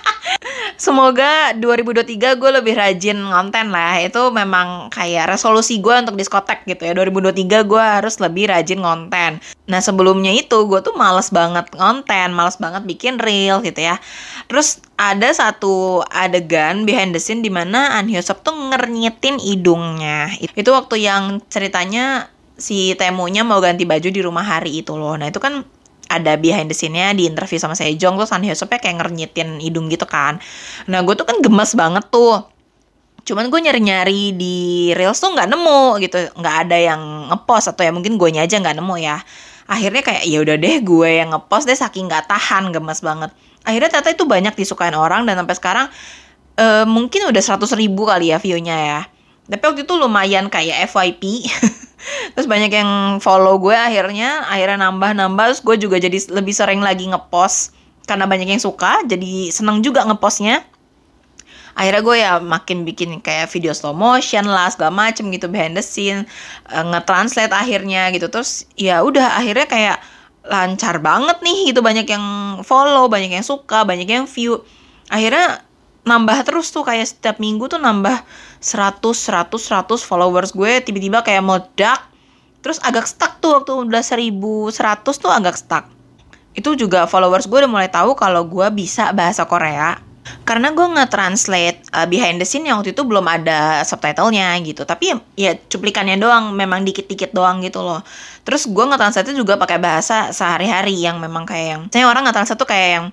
Semoga 0.80 1.52
2023 1.60 2.40
gue 2.40 2.50
lebih 2.56 2.72
rajin 2.72 3.20
ngonten 3.20 3.68
lah. 3.68 4.00
Itu 4.00 4.32
memang 4.32 4.88
kayak 4.88 5.36
resolusi 5.36 5.76
gue 5.76 5.92
untuk 5.92 6.16
diskotek 6.16 6.64
gitu 6.64 6.88
ya. 6.88 6.96
2023 6.96 7.68
gue 7.68 7.84
harus 7.84 8.16
lebih 8.16 8.48
rajin 8.48 8.80
ngonten. 8.80 9.44
Nah 9.68 9.80
sebelumnya 9.84 10.32
itu 10.32 10.64
gue 10.64 10.80
tuh 10.80 10.96
males 10.96 11.28
banget 11.28 11.68
ngonten, 11.76 12.32
males 12.32 12.56
banget 12.56 12.88
bikin 12.88 13.20
reel 13.20 13.60
gitu 13.60 13.76
ya. 13.76 14.00
Terus 14.48 14.80
ada 14.96 15.28
satu 15.28 16.00
adegan 16.08 16.88
behind 16.88 17.12
the 17.12 17.20
scene 17.20 17.44
di 17.44 17.52
mana 17.52 18.00
An 18.00 18.08
Hyosop 18.08 18.40
tuh 18.40 18.56
ngernyitin 18.56 19.36
hidungnya. 19.36 20.32
Itu 20.56 20.72
waktu 20.72 21.04
yang 21.04 21.44
ceritanya 21.52 22.32
si 22.60 22.94
Temunya 22.94 23.42
mau 23.42 23.58
ganti 23.58 23.88
baju 23.88 24.08
di 24.12 24.20
rumah 24.20 24.44
hari 24.44 24.84
itu 24.84 24.94
loh. 24.94 25.16
Nah 25.16 25.32
itu 25.32 25.40
kan 25.40 25.64
ada 26.10 26.34
behind 26.34 26.66
the 26.66 26.76
scene-nya 26.76 27.14
di 27.14 27.30
interview 27.30 27.56
sama 27.56 27.78
Sejong 27.78 28.18
tuh 28.18 28.26
San 28.26 28.42
Hyosopnya 28.42 28.82
kayak 28.82 29.00
ngernyitin 29.00 29.62
hidung 29.62 29.86
gitu 29.88 30.04
kan. 30.04 30.42
Nah 30.90 31.00
gue 31.06 31.14
tuh 31.14 31.24
kan 31.24 31.38
gemes 31.38 31.72
banget 31.78 32.04
tuh. 32.10 32.50
Cuman 33.22 33.46
gue 33.46 33.60
nyari-nyari 33.62 34.34
di 34.34 34.90
Reels 34.98 35.22
tuh 35.22 35.30
nggak 35.30 35.48
nemu 35.48 35.82
gitu. 36.02 36.18
Nggak 36.34 36.56
ada 36.66 36.76
yang 36.76 37.00
ngepost 37.30 37.70
atau 37.70 37.82
ya 37.86 37.94
mungkin 37.94 38.18
gue 38.18 38.28
aja 38.34 38.58
nggak 38.58 38.76
nemu 38.82 38.94
ya. 38.98 39.22
Akhirnya 39.70 40.02
kayak 40.02 40.26
ya 40.26 40.38
udah 40.42 40.56
deh 40.58 40.76
gue 40.82 41.10
yang 41.22 41.30
ngepost 41.30 41.70
deh 41.70 41.78
saking 41.78 42.10
nggak 42.10 42.26
tahan 42.26 42.74
gemes 42.74 43.00
banget. 43.06 43.30
Akhirnya 43.62 43.88
ternyata 43.94 44.10
itu 44.10 44.24
banyak 44.26 44.54
disukain 44.58 44.98
orang 44.98 45.30
dan 45.30 45.38
sampai 45.38 45.54
sekarang 45.54 45.86
uh, 46.58 46.84
mungkin 46.90 47.30
udah 47.30 47.38
100 47.38 47.70
ribu 47.78 48.02
kali 48.10 48.34
ya 48.34 48.42
view-nya 48.42 48.76
ya. 48.76 49.00
Tapi 49.50 49.62
waktu 49.66 49.82
itu 49.82 49.94
lumayan 49.98 50.46
kayak 50.46 50.86
FYP. 50.88 51.50
terus 52.32 52.48
banyak 52.48 52.72
yang 52.72 53.20
follow 53.20 53.60
gue 53.60 53.76
akhirnya 53.76 54.48
akhirnya 54.48 54.88
nambah 54.88 55.12
nambah 55.12 55.52
terus 55.52 55.60
gue 55.60 55.76
juga 55.76 56.00
jadi 56.00 56.16
lebih 56.30 56.54
sering 56.54 56.80
lagi 56.80 57.10
ngepost. 57.10 57.74
Karena 58.06 58.26
banyak 58.30 58.46
yang 58.46 58.62
suka 58.62 59.02
jadi 59.06 59.50
seneng 59.50 59.82
juga 59.82 60.02
ngepostnya 60.06 60.66
akhirnya 61.80 62.02
gue 62.02 62.16
ya 62.18 62.32
makin 62.42 62.82
bikin 62.82 63.22
kayak 63.22 63.48
video 63.48 63.72
slow 63.72 63.94
motion 63.94 64.44
lah 64.44 64.68
segala 64.68 64.90
macem 64.90 65.30
gitu 65.30 65.46
behind 65.46 65.72
the 65.72 65.84
scene 65.84 66.26
uh, 66.68 66.84
nge-translate 66.84 67.54
akhirnya 67.54 68.10
gitu. 68.12 68.28
Terus 68.28 68.66
ya 68.74 69.00
udah 69.00 69.38
akhirnya 69.38 69.64
kayak 69.64 69.98
lancar 70.44 70.98
banget 71.00 71.38
nih. 71.40 71.72
Gitu 71.72 71.80
banyak 71.80 72.06
yang 72.08 72.24
follow 72.66 73.06
banyak 73.06 73.32
yang 73.32 73.46
suka 73.46 73.86
banyak 73.88 74.08
yang 74.08 74.24
view. 74.26 74.60
Akhirnya 75.08 75.64
nambah 76.04 76.38
terus 76.48 76.72
tuh 76.72 76.82
kayak 76.86 77.06
setiap 77.06 77.36
minggu 77.36 77.68
tuh 77.68 77.80
nambah 77.80 78.24
100 78.60 79.00
100 79.00 79.52
100 79.52 80.00
followers 80.00 80.50
gue 80.52 80.80
tiba-tiba 80.84 81.20
kayak 81.24 81.44
meledak. 81.44 82.00
Terus 82.60 82.76
agak 82.84 83.08
stuck 83.08 83.40
tuh 83.40 83.56
waktu 83.56 83.72
udah 83.72 84.04
1100 84.04 85.00
tuh 85.16 85.32
agak 85.32 85.56
stuck. 85.56 85.88
Itu 86.52 86.76
juga 86.76 87.08
followers 87.08 87.48
gue 87.48 87.58
udah 87.64 87.70
mulai 87.72 87.88
tahu 87.88 88.12
kalau 88.12 88.44
gue 88.44 88.68
bisa 88.72 89.16
bahasa 89.16 89.48
Korea. 89.48 89.96
Karena 90.44 90.70
gue 90.70 90.84
nge-translate 90.84 91.90
uh, 91.96 92.04
behind 92.04 92.36
the 92.36 92.44
scene 92.44 92.68
yang 92.68 92.78
waktu 92.78 92.92
itu 92.92 93.02
belum 93.02 93.24
ada 93.24 93.80
subtitlenya 93.82 94.60
gitu. 94.60 94.84
Tapi 94.84 95.04
ya, 95.08 95.16
ya 95.34 95.52
cuplikannya 95.56 96.20
doang 96.20 96.52
memang 96.52 96.84
dikit-dikit 96.84 97.32
doang 97.32 97.64
gitu 97.64 97.80
loh. 97.80 98.04
Terus 98.44 98.68
gue 98.68 98.84
nge-translate 98.84 99.32
juga 99.32 99.56
pakai 99.56 99.80
bahasa 99.80 100.30
sehari-hari 100.36 101.00
yang 101.00 101.16
memang 101.16 101.48
kayak 101.48 101.66
yang 101.66 101.82
saya 101.88 102.04
orang 102.12 102.28
nge-translate 102.28 102.60
tuh 102.60 102.68
kayak 102.68 102.88
yang 102.92 103.06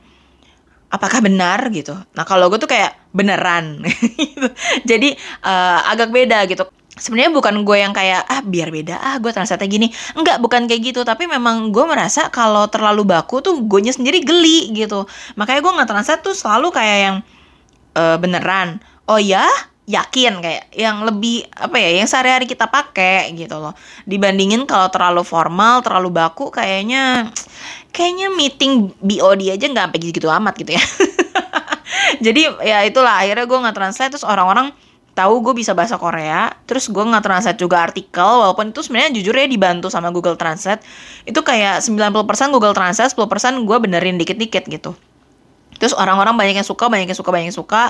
apakah 0.88 1.20
benar 1.20 1.68
gitu. 1.72 1.96
Nah 2.16 2.24
kalau 2.24 2.48
gue 2.48 2.60
tuh 2.60 2.70
kayak 2.72 2.96
beneran. 3.12 3.84
Gitu. 4.18 4.50
Jadi 4.86 5.10
uh, 5.42 5.82
agak 5.90 6.14
beda 6.14 6.46
gitu. 6.46 6.70
Sebenarnya 6.98 7.34
bukan 7.34 7.62
gue 7.62 7.78
yang 7.78 7.94
kayak 7.94 8.26
ah 8.26 8.42
biar 8.42 8.70
beda 8.70 8.98
ah 8.98 9.16
gue 9.18 9.30
translate 9.34 9.66
gini. 9.66 9.90
Enggak 10.14 10.38
bukan 10.42 10.70
kayak 10.70 10.94
gitu. 10.94 11.02
Tapi 11.02 11.26
memang 11.26 11.74
gue 11.74 11.86
merasa 11.86 12.30
kalau 12.30 12.70
terlalu 12.70 13.06
baku 13.06 13.42
tuh 13.42 13.66
gue 13.66 13.80
sendiri 13.90 14.22
geli 14.22 14.74
gitu. 14.78 15.10
Makanya 15.38 15.60
gue 15.66 15.72
nggak 15.82 15.90
translate 15.90 16.22
tuh 16.22 16.36
selalu 16.38 16.70
kayak 16.70 16.98
yang 17.02 17.18
uh, 17.98 18.18
beneran. 18.22 18.78
Oh 19.10 19.18
ya 19.18 19.46
yakin 19.88 20.44
kayak 20.44 20.68
yang 20.76 21.08
lebih 21.08 21.48
apa 21.56 21.80
ya 21.80 22.04
yang 22.04 22.08
sehari-hari 22.12 22.44
kita 22.44 22.68
pakai 22.68 23.32
gitu 23.32 23.56
loh. 23.56 23.72
Dibandingin 24.04 24.68
kalau 24.68 24.92
terlalu 24.92 25.24
formal 25.24 25.80
terlalu 25.80 26.12
baku 26.12 26.52
kayaknya 26.52 27.32
kayaknya 27.96 28.28
meeting 28.36 28.92
BOD 29.00 29.56
aja 29.56 29.66
nggak 29.72 29.86
sampai 29.88 30.00
gitu, 30.12 30.28
amat 30.28 30.54
gitu 30.60 30.76
ya. 30.76 30.84
Jadi 32.26 32.42
ya 32.68 32.84
itulah 32.84 33.24
akhirnya 33.24 33.48
gue 33.48 33.60
nggak 33.64 33.78
translate 33.80 34.12
terus 34.20 34.28
orang-orang 34.28 34.76
tahu 35.16 35.42
gue 35.42 35.64
bisa 35.64 35.74
bahasa 35.74 35.98
Korea 35.98 36.52
terus 36.70 36.92
gue 36.92 37.02
nggak 37.02 37.26
translate 37.26 37.58
juga 37.58 37.82
artikel 37.82 38.28
walaupun 38.28 38.70
itu 38.70 38.86
sebenarnya 38.86 39.18
jujur 39.18 39.34
ya 39.34 39.48
dibantu 39.48 39.88
sama 39.88 40.12
Google 40.12 40.36
Translate. 40.36 40.84
Itu 41.24 41.48
kayak 41.48 41.80
90% 41.80 42.52
Google 42.52 42.76
Translate 42.76 43.16
10% 43.16 43.64
gue 43.64 43.78
benerin 43.80 44.20
dikit-dikit 44.20 44.68
gitu 44.68 45.00
Terus 45.78 45.94
orang-orang 45.94 46.34
banyak 46.34 46.56
yang 46.58 46.68
suka, 46.68 46.90
banyak 46.90 47.06
yang 47.12 47.20
suka, 47.20 47.30
banyak 47.30 47.48
yang 47.54 47.60
suka. 47.60 47.84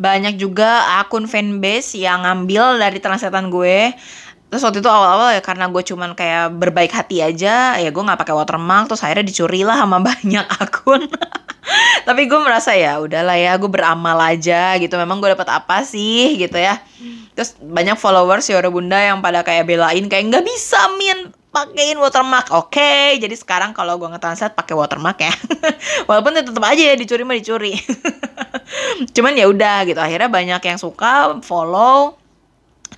Banyak 0.00 0.34
juga 0.40 1.00
akun 1.02 1.28
fanbase 1.28 2.00
yang 2.00 2.24
ngambil 2.24 2.80
dari 2.80 2.98
translatean 2.98 3.52
gue. 3.52 3.92
Terus 4.48 4.62
waktu 4.64 4.80
itu 4.80 4.88
awal-awal 4.88 5.34
ya 5.34 5.42
karena 5.44 5.68
gue 5.68 5.82
cuman 5.82 6.14
kayak 6.14 6.54
berbaik 6.56 6.94
hati 6.94 7.20
aja, 7.20 7.76
ya 7.76 7.90
gue 7.92 8.02
nggak 8.02 8.16
pakai 8.16 8.34
watermark. 8.34 8.88
Terus 8.88 9.02
akhirnya 9.04 9.26
dicuri 9.28 9.60
lah 9.62 9.76
sama 9.84 10.00
banyak 10.08 10.46
akun. 10.56 11.04
Tapi 12.08 12.22
gue 12.28 12.40
merasa 12.40 12.72
ya 12.76 13.00
udahlah 13.00 13.36
ya, 13.36 13.56
gue 13.60 13.68
beramal 13.68 14.16
aja 14.24 14.80
gitu. 14.80 14.96
Memang 14.96 15.20
gue 15.20 15.36
dapat 15.36 15.48
apa 15.52 15.84
sih 15.84 16.40
gitu 16.40 16.56
ya. 16.56 16.80
Terus 17.36 17.60
banyak 17.60 18.00
followers 18.00 18.48
ya 18.48 18.62
bunda 18.72 18.96
yang 18.96 19.20
pada 19.20 19.44
kayak 19.44 19.68
belain 19.68 20.08
kayak 20.08 20.32
nggak 20.32 20.44
bisa 20.46 20.80
min 20.96 21.43
pakein 21.54 21.94
watermark. 22.02 22.50
Oke, 22.50 22.76
okay, 22.76 23.06
jadi 23.22 23.32
sekarang 23.38 23.70
kalau 23.70 23.94
gue 23.96 24.10
nge-translate 24.10 24.58
pakai 24.58 24.74
watermark 24.74 25.22
ya. 25.22 25.30
Walaupun 26.10 26.34
tetap 26.34 26.64
aja 26.66 26.82
ya 26.82 26.94
dicuri 26.98 27.22
mah 27.22 27.38
dicuri. 27.38 27.78
Cuman 29.14 29.38
ya 29.38 29.46
udah 29.46 29.86
gitu. 29.86 30.02
Akhirnya 30.02 30.26
banyak 30.26 30.58
yang 30.58 30.78
suka 30.82 31.38
follow. 31.46 32.18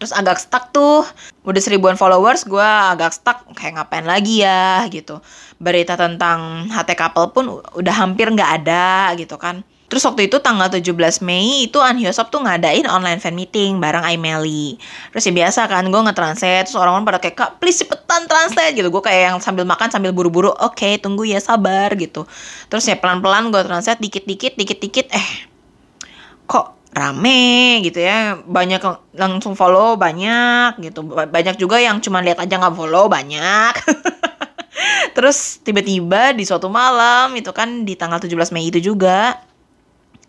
Terus 0.00 0.16
agak 0.16 0.40
stuck 0.40 0.72
tuh. 0.72 1.04
Udah 1.44 1.60
seribuan 1.60 2.00
followers, 2.00 2.48
gue 2.48 2.64
agak 2.64 3.12
stuck 3.12 3.44
kayak 3.52 3.76
ngapain 3.76 4.08
lagi 4.08 4.40
ya 4.40 4.88
gitu. 4.88 5.20
Berita 5.60 6.00
tentang 6.00 6.72
HT 6.72 6.96
couple 6.96 7.36
pun 7.36 7.44
udah 7.60 7.94
hampir 7.94 8.32
nggak 8.32 8.64
ada 8.64 9.12
gitu 9.20 9.36
kan 9.36 9.60
Terus 9.86 10.02
waktu 10.02 10.26
itu 10.26 10.42
tanggal 10.42 10.66
17 10.66 11.22
Mei 11.22 11.70
itu 11.70 11.78
An 11.78 11.94
Hyosop 11.94 12.34
tuh 12.34 12.42
ngadain 12.42 12.90
online 12.90 13.22
fan 13.22 13.38
meeting 13.38 13.78
bareng 13.78 14.02
Aimeli. 14.02 14.74
Terus 15.14 15.30
ya 15.30 15.32
biasa 15.32 15.70
kan 15.70 15.86
gue 15.86 16.00
nge-translate, 16.10 16.66
terus 16.66 16.78
orang-orang 16.78 17.06
pada 17.06 17.18
kayak, 17.22 17.36
Kak 17.38 17.50
please 17.62 17.78
cepetan 17.78 18.26
translate 18.26 18.74
gitu. 18.74 18.90
Gue 18.90 19.02
kayak 19.02 19.22
yang 19.30 19.38
sambil 19.38 19.62
makan 19.62 19.86
sambil 19.86 20.10
buru-buru, 20.10 20.50
oke 20.50 20.74
okay, 20.74 20.98
tunggu 20.98 21.22
ya 21.22 21.38
sabar 21.38 21.94
gitu. 21.94 22.26
Terus 22.66 22.82
ya 22.90 22.98
pelan-pelan 22.98 23.54
gue 23.54 23.62
translate 23.62 24.02
dikit-dikit, 24.02 24.58
dikit-dikit, 24.58 25.06
eh 25.14 25.28
kok 26.50 26.90
rame 26.90 27.78
gitu 27.86 28.02
ya. 28.02 28.42
Banyak 28.42 28.82
langsung 29.14 29.54
follow 29.54 29.94
banyak 29.94 30.82
gitu. 30.82 31.06
Banyak 31.06 31.62
juga 31.62 31.78
yang 31.78 32.02
cuma 32.02 32.18
lihat 32.26 32.42
aja 32.42 32.58
nggak 32.58 32.74
follow 32.74 33.06
banyak. 33.06 33.74
terus 35.16 35.62
tiba-tiba 35.64 36.36
di 36.36 36.44
suatu 36.44 36.68
malam 36.68 37.32
itu 37.32 37.48
kan 37.54 37.88
di 37.88 37.96
tanggal 37.96 38.20
17 38.20 38.52
Mei 38.52 38.68
itu 38.68 38.92
juga 38.92 39.45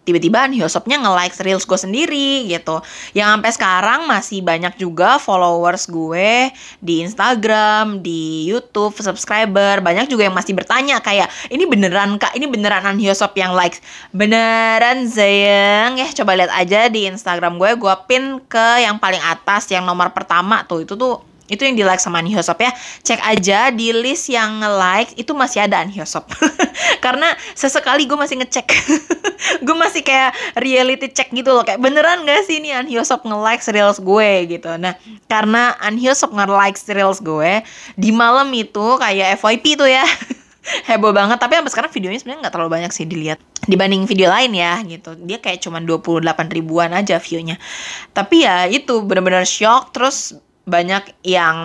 tiba-tiba 0.07 0.47
Hyosopnya 0.47 1.03
nge-like 1.03 1.35
reels 1.43 1.67
gue 1.67 1.75
sendiri 1.75 2.47
gitu. 2.47 2.79
Yang 3.11 3.27
sampai 3.35 3.51
sekarang 3.51 3.99
masih 4.07 4.39
banyak 4.39 4.79
juga 4.79 5.19
followers 5.19 5.91
gue 5.91 6.49
di 6.79 7.03
Instagram, 7.03 7.99
di 7.99 8.47
YouTube, 8.47 8.95
subscriber. 8.95 9.83
Banyak 9.83 10.07
juga 10.07 10.31
yang 10.31 10.35
masih 10.35 10.55
bertanya 10.55 11.03
kayak, 11.03 11.27
ini 11.51 11.67
beneran 11.67 12.15
kak, 12.15 12.31
ini 12.39 12.47
beneran 12.47 12.87
An 12.87 12.95
Hyosop 12.95 13.35
yang 13.35 13.51
like. 13.51 13.83
Beneran 14.15 15.03
sayang, 15.11 15.99
ya 15.99 16.07
coba 16.15 16.39
lihat 16.39 16.51
aja 16.55 16.87
di 16.87 17.11
Instagram 17.11 17.59
gue, 17.59 17.75
gue 17.75 17.93
pin 18.07 18.39
ke 18.47 18.87
yang 18.87 18.95
paling 18.95 19.19
atas, 19.19 19.67
yang 19.67 19.83
nomor 19.83 20.15
pertama 20.15 20.63
tuh, 20.63 20.87
itu 20.87 20.95
tuh 20.95 21.19
itu 21.47 21.63
yang 21.63 21.75
di 21.79 21.83
like 21.87 21.99
sama 22.03 22.19
Anhyosop 22.19 22.59
ya. 22.59 22.71
Cek 23.03 23.23
aja 23.23 23.71
di 23.71 23.95
list 23.95 24.27
yang 24.27 24.59
like 24.59 25.15
itu 25.15 25.31
masih 25.31 25.63
ada 25.63 25.79
Anhyosop 25.79 26.27
karena 27.05 27.31
sesekali 27.55 28.03
gue 28.03 28.19
masih 28.19 28.39
ngecek. 28.43 28.67
Gue 29.65 29.77
masih 29.77 30.01
kayak 30.01 30.33
reality 30.59 31.13
check 31.13 31.29
gitu 31.31 31.53
loh. 31.53 31.63
Kayak 31.63 31.79
beneran 31.79 32.25
gak 32.25 32.49
sih 32.49 32.57
ini 32.59 32.73
Anhyosop 32.73 33.23
nge-like 33.23 33.63
reels 33.69 34.01
gue? 34.01 34.31
Gitu. 34.49 34.69
Nah 34.81 34.97
karena 35.29 35.77
Anhyosop 35.79 36.33
nge-like 36.33 36.77
reels 36.91 37.21
gue 37.21 37.63
di 37.95 38.09
malam 38.11 38.49
itu 38.51 38.97
kayak 38.99 39.39
FYP 39.39 39.77
tuh 39.79 39.87
ya. 39.87 40.03
Heboh 40.89 41.15
banget. 41.15 41.39
Tapi 41.39 41.53
sampai 41.55 41.71
sekarang 41.71 41.91
videonya 41.93 42.19
sebenarnya 42.19 42.41
nggak 42.47 42.53
terlalu 42.59 42.71
banyak 42.81 42.91
sih 42.91 43.05
dilihat. 43.07 43.39
Dibanding 43.67 44.03
video 44.03 44.27
lain 44.33 44.51
ya 44.51 44.83
gitu. 44.83 45.15
Dia 45.15 45.39
kayak 45.39 45.63
cuma 45.63 45.79
28 45.79 46.27
ribuan 46.51 46.91
aja 46.91 47.21
viewnya. 47.23 47.55
Tapi 48.11 48.43
ya 48.43 48.67
itu 48.67 48.99
bener-bener 49.05 49.47
shock. 49.47 49.95
Terus 49.95 50.35
banyak 50.67 51.15
yang 51.23 51.57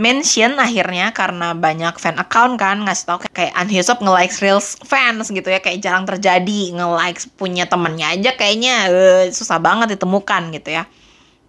mention 0.00 0.56
akhirnya 0.56 1.12
karena 1.12 1.52
banyak 1.52 1.92
fan 2.00 2.16
account 2.16 2.56
kan 2.56 2.80
ngasih 2.88 3.04
tau 3.04 3.18
kayak 3.20 3.52
Unhisop 3.52 4.00
nge-like 4.00 4.32
reels 4.40 4.80
fans 4.80 5.28
gitu 5.28 5.44
ya 5.44 5.60
kayak 5.60 5.84
jarang 5.84 6.08
terjadi 6.08 6.72
nge-like 6.72 7.20
punya 7.36 7.68
temennya 7.68 8.16
aja 8.16 8.32
kayaknya 8.32 8.88
uh, 8.88 9.24
susah 9.28 9.60
banget 9.60 10.00
ditemukan 10.00 10.56
gitu 10.56 10.72
ya. 10.72 10.88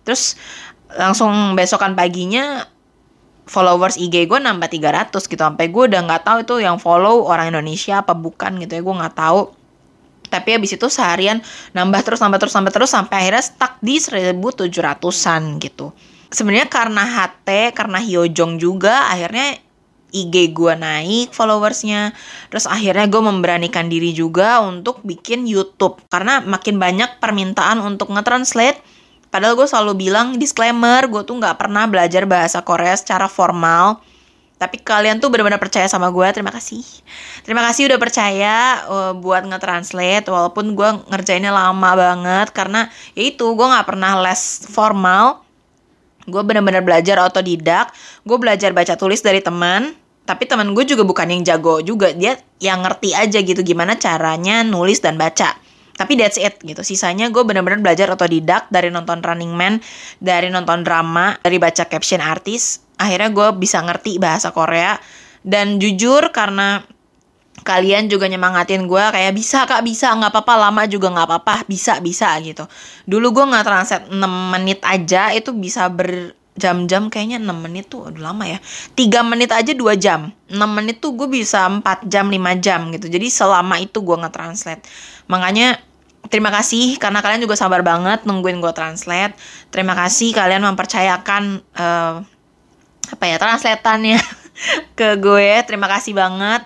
Terus 0.03 0.35
langsung 0.91 1.55
besokan 1.55 1.95
paginya 1.95 2.67
followers 3.47 3.95
IG 3.95 4.27
gue 4.27 4.39
nambah 4.41 4.67
300 4.67 5.15
gitu 5.15 5.39
sampai 5.39 5.71
gue 5.71 5.83
udah 5.88 6.01
nggak 6.03 6.23
tahu 6.27 6.38
itu 6.43 6.55
yang 6.59 6.75
follow 6.75 7.23
orang 7.31 7.55
Indonesia 7.55 8.03
apa 8.03 8.11
bukan 8.11 8.59
gitu 8.59 8.75
ya 8.75 8.81
gue 8.83 8.95
nggak 9.00 9.15
tahu. 9.15 9.53
Tapi 10.27 10.50
habis 10.59 10.75
itu 10.75 10.88
seharian 10.91 11.39
nambah 11.71 12.03
terus 12.03 12.19
nambah 12.19 12.39
terus 12.43 12.55
nambah 12.57 12.73
terus 12.75 12.91
sampai 12.91 13.15
akhirnya 13.27 13.43
stuck 13.47 13.79
di 13.79 13.95
1700-an 13.95 15.43
gitu 15.63 15.95
sebenarnya 16.31 16.71
karena 16.71 17.03
HT 17.03 17.75
karena 17.75 18.00
Hyojong 18.00 18.57
juga 18.57 19.11
akhirnya 19.11 19.59
IG 20.11 20.51
gue 20.51 20.73
naik 20.75 21.31
followersnya. 21.31 22.11
Terus 22.51 22.67
akhirnya 22.67 23.07
gue 23.07 23.23
memberanikan 23.23 23.88
diri 23.88 24.11
juga 24.11 24.59
untuk 24.59 25.00
bikin 25.07 25.47
YouTube. 25.47 26.03
Karena 26.11 26.43
makin 26.43 26.77
banyak 26.77 27.23
permintaan 27.23 27.79
untuk 27.79 28.11
nge-translate. 28.11 28.79
Padahal 29.31 29.55
gue 29.55 29.67
selalu 29.67 30.11
bilang 30.11 30.35
disclaimer 30.35 31.07
gue 31.07 31.23
tuh 31.23 31.39
nggak 31.39 31.55
pernah 31.55 31.88
belajar 31.88 32.27
bahasa 32.27 32.59
Korea 32.59 32.95
secara 33.00 33.31
formal. 33.31 34.03
Tapi 34.59 34.77
kalian 34.77 35.17
tuh 35.17 35.33
benar-benar 35.33 35.57
percaya 35.57 35.88
sama 35.88 36.11
gue 36.11 36.27
terima 36.35 36.53
kasih. 36.53 36.83
Terima 37.41 37.65
kasih 37.65 37.89
udah 37.89 37.97
percaya 37.97 38.55
uh, 38.85 39.13
buat 39.15 39.47
nge-translate. 39.47 40.27
Walaupun 40.27 40.75
gue 40.75 40.89
ngerjainnya 41.07 41.55
lama 41.55 41.91
banget 41.95 42.51
karena 42.51 42.91
ya 43.15 43.23
itu 43.31 43.47
gue 43.55 43.67
nggak 43.71 43.88
pernah 43.88 44.19
les 44.19 44.67
formal 44.67 45.41
gue 46.27 46.41
bener-bener 46.45 46.85
belajar 46.85 47.17
otodidak 47.21 47.93
gue 48.25 48.37
belajar 48.37 48.73
baca 48.73 48.93
tulis 48.97 49.21
dari 49.21 49.41
teman 49.41 49.97
tapi 50.21 50.45
teman 50.45 50.71
gue 50.77 50.85
juga 50.85 51.01
bukan 51.01 51.27
yang 51.33 51.41
jago 51.43 51.81
juga 51.81 52.13
dia 52.13 52.37
yang 52.61 52.85
ngerti 52.85 53.17
aja 53.17 53.41
gitu 53.41 53.65
gimana 53.65 53.97
caranya 53.97 54.61
nulis 54.61 55.01
dan 55.01 55.17
baca. 55.17 55.57
Tapi 55.91 56.17
that's 56.17 56.39
it 56.39 56.61
gitu 56.63 56.81
sisanya 56.81 57.29
gue 57.29 57.43
bener-bener 57.43 57.81
belajar 57.83 58.09
otodidak 58.09 58.71
dari 58.71 58.87
nonton 58.87 59.21
Running 59.21 59.53
Man 59.53 59.84
dari 60.23 60.47
nonton 60.47 60.88
drama 60.88 61.38
dari 61.41 61.60
baca 61.60 61.86
caption 61.86 62.23
artis 62.23 62.81
akhirnya 62.95 63.29
gue 63.34 63.47
bisa 63.57 63.81
ngerti 63.81 64.21
bahasa 64.21 64.53
Korea. 64.53 64.97
Dan 65.41 65.81
jujur 65.81 66.29
karena 66.29 66.86
kalian 67.61 68.09
juga 68.09 68.25
nyemangatin 68.25 68.89
gue 68.89 69.03
kayak 69.11 69.33
bisa 69.37 69.69
kak 69.69 69.85
bisa 69.85 70.09
nggak 70.17 70.33
apa-apa 70.33 70.53
lama 70.57 70.81
juga 70.89 71.13
nggak 71.13 71.27
apa-apa 71.29 71.55
bisa 71.69 72.01
bisa 72.01 72.33
gitu. 72.41 72.65
Dulu 73.05 73.27
gue 73.35 73.45
nggak 73.53 73.65
translate 73.67 74.05
6 74.09 74.17
menit 74.25 74.79
aja 74.81 75.29
itu 75.35 75.53
bisa 75.53 75.85
berjam-jam 75.91 77.11
kayaknya 77.13 77.37
6 77.37 77.51
menit 77.61 77.85
tuh 77.91 78.09
aduh 78.09 78.23
lama 78.33 78.49
ya. 78.49 78.57
3 78.97 79.29
menit 79.29 79.53
aja 79.53 79.71
2 79.77 79.77
jam. 80.01 80.33
6 80.49 80.57
menit 80.57 80.97
tuh 81.03 81.13
gue 81.13 81.29
bisa 81.29 81.69
4 81.69 82.09
jam 82.09 82.25
5 82.31 82.65
jam 82.65 82.89
gitu. 82.89 83.05
Jadi 83.11 83.27
selama 83.29 83.77
itu 83.77 84.01
gue 84.01 84.15
nggak 84.15 84.33
translate 84.33 84.81
makanya 85.29 85.77
Terima 86.29 86.53
kasih 86.53 87.01
karena 87.01 87.19
kalian 87.19 87.41
juga 87.41 87.57
sabar 87.57 87.81
banget 87.81 88.23
nungguin 88.29 88.61
gue 88.61 88.71
translate. 88.71 89.33
Terima 89.73 89.97
kasih 89.97 90.31
kalian 90.31 90.61
mempercayakan 90.63 91.59
uh, 91.75 92.21
apa 93.11 93.25
ya 93.27 93.35
translatannya 93.41 94.21
ke 94.99 95.17
gue. 95.17 95.51
Terima 95.65 95.89
kasih 95.89 96.13
banget 96.13 96.61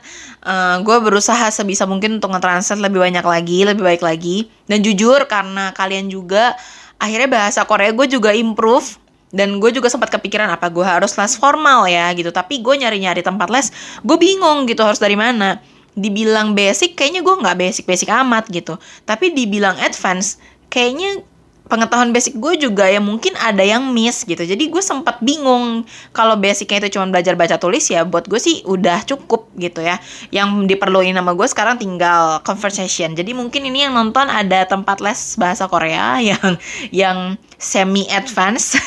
uh, 0.46 0.78
gue 0.86 0.98
berusaha 1.02 1.50
sebisa 1.50 1.84
mungkin 1.90 2.22
untuk 2.22 2.32
nge-translate 2.32 2.80
lebih 2.80 3.02
banyak 3.02 3.26
lagi, 3.26 3.66
lebih 3.66 3.84
baik 3.84 4.02
lagi. 4.06 4.48
Dan 4.70 4.86
jujur 4.86 5.26
karena 5.26 5.74
kalian 5.74 6.08
juga 6.08 6.54
akhirnya 7.02 7.28
bahasa 7.28 7.66
Korea 7.66 7.92
gue 7.92 8.08
juga 8.08 8.32
improve. 8.32 9.02
Dan 9.36 9.60
gue 9.60 9.68
juga 9.76 9.92
sempat 9.92 10.08
kepikiran 10.16 10.48
apa 10.48 10.72
gue 10.72 10.86
harus 10.86 11.12
les 11.20 11.34
formal 11.36 11.90
ya 11.92 12.08
gitu. 12.16 12.32
Tapi 12.32 12.64
gue 12.64 12.72
nyari-nyari 12.80 13.20
tempat 13.20 13.52
les 13.52 13.68
gue 14.00 14.16
bingung 14.16 14.64
gitu 14.70 14.80
harus 14.86 15.02
dari 15.02 15.20
mana. 15.20 15.60
Dibilang 15.92 16.56
basic 16.56 16.96
kayaknya 16.96 17.20
gue 17.20 17.36
nggak 17.44 17.58
basic 17.60 17.84
basic 17.84 18.08
amat 18.08 18.48
gitu. 18.48 18.80
Tapi 19.04 19.36
dibilang 19.36 19.76
advance 19.84 20.40
kayaknya 20.72 21.26
pengetahuan 21.66 22.14
basic 22.14 22.38
gue 22.38 22.62
juga 22.62 22.86
ya 22.86 23.02
mungkin 23.02 23.34
ada 23.42 23.66
yang 23.66 23.90
miss 23.90 24.22
gitu. 24.24 24.42
Jadi 24.46 24.70
gue 24.70 24.84
sempat 24.86 25.18
bingung 25.26 25.84
kalau 26.14 26.38
basicnya 26.38 26.86
itu 26.86 26.98
cuma 26.98 27.10
belajar 27.10 27.34
baca 27.34 27.58
tulis 27.58 27.90
ya 27.90 28.06
buat 28.06 28.30
gue 28.30 28.38
sih 28.38 28.62
udah 28.70 29.02
cukup 29.06 29.50
gitu 29.58 29.82
ya. 29.82 29.98
Yang 30.30 30.70
diperluin 30.70 31.18
nama 31.18 31.34
gue 31.34 31.48
sekarang 31.50 31.82
tinggal 31.82 32.46
conversation. 32.46 33.18
Jadi 33.18 33.34
mungkin 33.34 33.66
ini 33.66 33.90
yang 33.90 33.98
nonton 33.98 34.30
ada 34.30 34.70
tempat 34.70 35.02
les 35.02 35.18
bahasa 35.42 35.66
Korea 35.66 36.22
yang 36.30 36.50
yang 36.94 37.18
semi 37.58 38.06
advance 38.14 38.78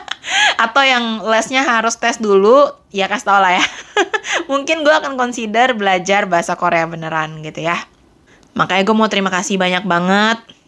atau 0.64 0.82
yang 0.86 1.26
lesnya 1.26 1.66
harus 1.66 1.98
tes 1.98 2.22
dulu 2.22 2.70
ya 2.94 3.10
kasih 3.10 3.26
tau 3.26 3.42
lah 3.42 3.58
ya. 3.58 3.64
Mungkin 4.50 4.86
gue 4.86 4.94
akan 4.94 5.18
consider 5.18 5.74
belajar 5.74 6.30
bahasa 6.30 6.54
Korea 6.54 6.86
beneran 6.86 7.42
gitu 7.42 7.66
ya. 7.66 7.74
Makanya 8.54 8.82
gue 8.86 8.94
mau 8.94 9.10
terima 9.10 9.34
kasih 9.34 9.58
banyak 9.58 9.82
banget 9.82 10.59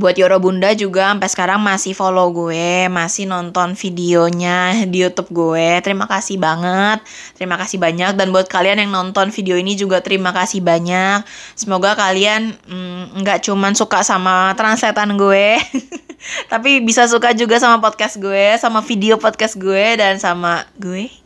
Buat 0.00 0.16
Yoro 0.16 0.40
Bunda 0.40 0.72
juga 0.72 1.12
sampai 1.12 1.28
sekarang 1.28 1.60
masih 1.60 1.92
follow 1.92 2.32
gue, 2.32 2.88
masih 2.88 3.28
nonton 3.28 3.76
videonya 3.76 4.88
di 4.88 5.04
YouTube 5.04 5.28
gue. 5.32 5.80
Terima 5.84 6.08
kasih 6.08 6.40
banget. 6.40 7.04
Terima 7.36 7.60
kasih 7.60 7.76
banyak 7.76 8.16
dan 8.16 8.32
buat 8.32 8.48
kalian 8.48 8.86
yang 8.86 8.92
nonton 8.92 9.28
video 9.28 9.60
ini 9.60 9.76
juga 9.76 10.00
terima 10.00 10.32
kasih 10.32 10.64
banyak. 10.64 11.20
Semoga 11.52 11.92
kalian 11.92 12.56
mm, 12.64 13.20
nggak 13.20 13.38
mm, 13.40 13.44
cuman 13.52 13.72
suka 13.76 14.00
sama 14.00 14.56
translatean 14.56 15.12
gue, 15.20 15.60
tapi 16.52 16.80
bisa 16.80 17.04
suka 17.04 17.36
juga 17.36 17.60
sama 17.60 17.84
podcast 17.84 18.16
gue, 18.16 18.56
sama 18.56 18.80
video 18.80 19.20
podcast 19.20 19.60
gue 19.60 20.00
dan 20.00 20.16
sama 20.16 20.64
gue. 20.80 21.12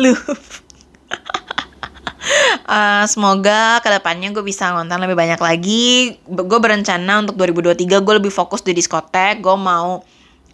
Lu 0.00 0.12
uh, 2.66 3.04
semoga 3.06 3.78
ke 3.80 3.88
depannya 3.88 4.34
gue 4.34 4.44
bisa 4.44 4.72
ngonten 4.74 5.00
lebih 5.02 5.16
banyak 5.16 5.40
lagi. 5.40 6.18
Gue 6.26 6.58
berencana 6.60 7.22
untuk 7.24 7.38
2023 7.38 8.02
gue 8.02 8.14
lebih 8.18 8.32
fokus 8.34 8.62
di 8.62 8.76
diskotek. 8.76 9.40
Gue 9.40 9.56
mau 9.56 10.02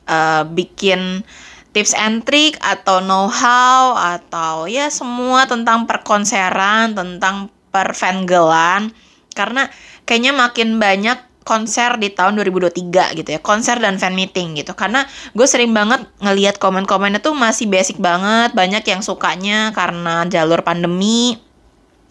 uh, 0.08 0.42
bikin 0.46 1.24
tips 1.72 1.96
and 1.96 2.22
trick 2.28 2.60
atau 2.60 3.00
know 3.00 3.26
how 3.32 3.96
atau 3.96 4.68
ya 4.68 4.92
semua 4.92 5.48
tentang 5.48 5.88
perkonseran 5.88 6.92
tentang 6.92 7.48
perfangirlan 7.72 8.92
karena 9.32 9.72
kayaknya 10.04 10.36
makin 10.36 10.76
banyak 10.76 11.16
konser 11.42 11.98
di 11.98 12.14
tahun 12.14 12.38
2023 12.38 13.18
gitu 13.18 13.28
ya 13.34 13.40
konser 13.42 13.82
dan 13.82 13.98
fan 13.98 14.14
meeting 14.14 14.54
gitu. 14.54 14.72
Karena 14.78 15.02
gue 15.34 15.46
sering 15.46 15.74
banget 15.74 16.06
ngelihat 16.22 16.56
komen-komennya 16.62 17.18
tuh 17.18 17.34
masih 17.34 17.66
basic 17.66 17.98
banget 17.98 18.54
banyak 18.54 18.84
yang 18.86 19.02
sukanya 19.02 19.74
karena 19.74 20.22
jalur 20.30 20.62
pandemi 20.62 21.40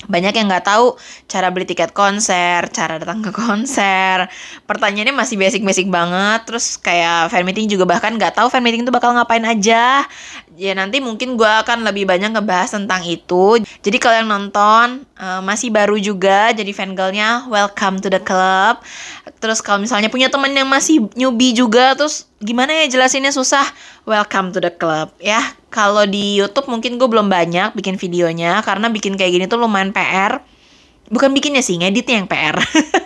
banyak 0.10 0.34
yang 0.34 0.48
nggak 0.50 0.66
tahu 0.66 0.98
cara 1.30 1.54
beli 1.54 1.70
tiket 1.70 1.94
konser, 1.94 2.66
cara 2.74 2.98
datang 2.98 3.22
ke 3.22 3.30
konser. 3.30 4.26
Pertanyaannya 4.66 5.14
masih 5.14 5.38
basic-basic 5.38 5.92
banget. 5.92 6.48
Terus 6.50 6.80
kayak 6.82 7.30
fan 7.30 7.46
meeting 7.46 7.70
juga 7.70 7.86
bahkan 7.86 8.18
nggak 8.18 8.38
tahu 8.38 8.48
fan 8.50 8.66
meeting 8.66 8.88
itu 8.88 8.94
bakal 8.94 9.14
ngapain 9.14 9.44
aja. 9.46 10.06
Ya 10.60 10.74
nanti 10.76 11.00
mungkin 11.00 11.40
gue 11.40 11.48
akan 11.48 11.88
lebih 11.88 12.06
banyak 12.06 12.34
ngebahas 12.34 12.76
tentang 12.76 13.02
itu. 13.08 13.62
Jadi 13.82 13.98
kalau 13.98 14.16
yang 14.22 14.30
nonton 14.30 15.08
uh, 15.18 15.42
masih 15.42 15.74
baru 15.74 15.96
juga 15.98 16.52
jadi 16.52 16.70
fan 16.76 16.94
girlnya, 16.94 17.48
welcome 17.50 17.98
to 18.02 18.10
the 18.12 18.22
club. 18.22 18.84
Terus 19.42 19.58
kalau 19.66 19.82
misalnya 19.82 20.14
punya 20.14 20.30
temen 20.30 20.54
yang 20.54 20.70
masih 20.70 21.10
newbie 21.18 21.58
juga, 21.58 21.98
terus 21.98 22.30
gimana 22.38 22.86
ya 22.86 22.86
jelasinnya 22.94 23.34
susah? 23.34 23.66
Welcome 24.06 24.54
to 24.54 24.62
the 24.62 24.70
club 24.70 25.10
ya. 25.18 25.42
Kalau 25.74 26.06
di 26.06 26.38
YouTube 26.38 26.70
mungkin 26.70 27.02
gue 27.02 27.10
belum 27.10 27.26
banyak 27.26 27.74
bikin 27.74 27.98
videonya 27.98 28.62
karena 28.62 28.94
bikin 28.94 29.18
kayak 29.18 29.34
gini 29.34 29.46
tuh 29.50 29.58
lumayan 29.58 29.90
PR. 29.90 30.46
Bukan 31.10 31.34
bikinnya 31.34 31.66
sih, 31.66 31.76
ngeditnya 31.82 32.22
yang 32.22 32.30
PR. 32.30 32.56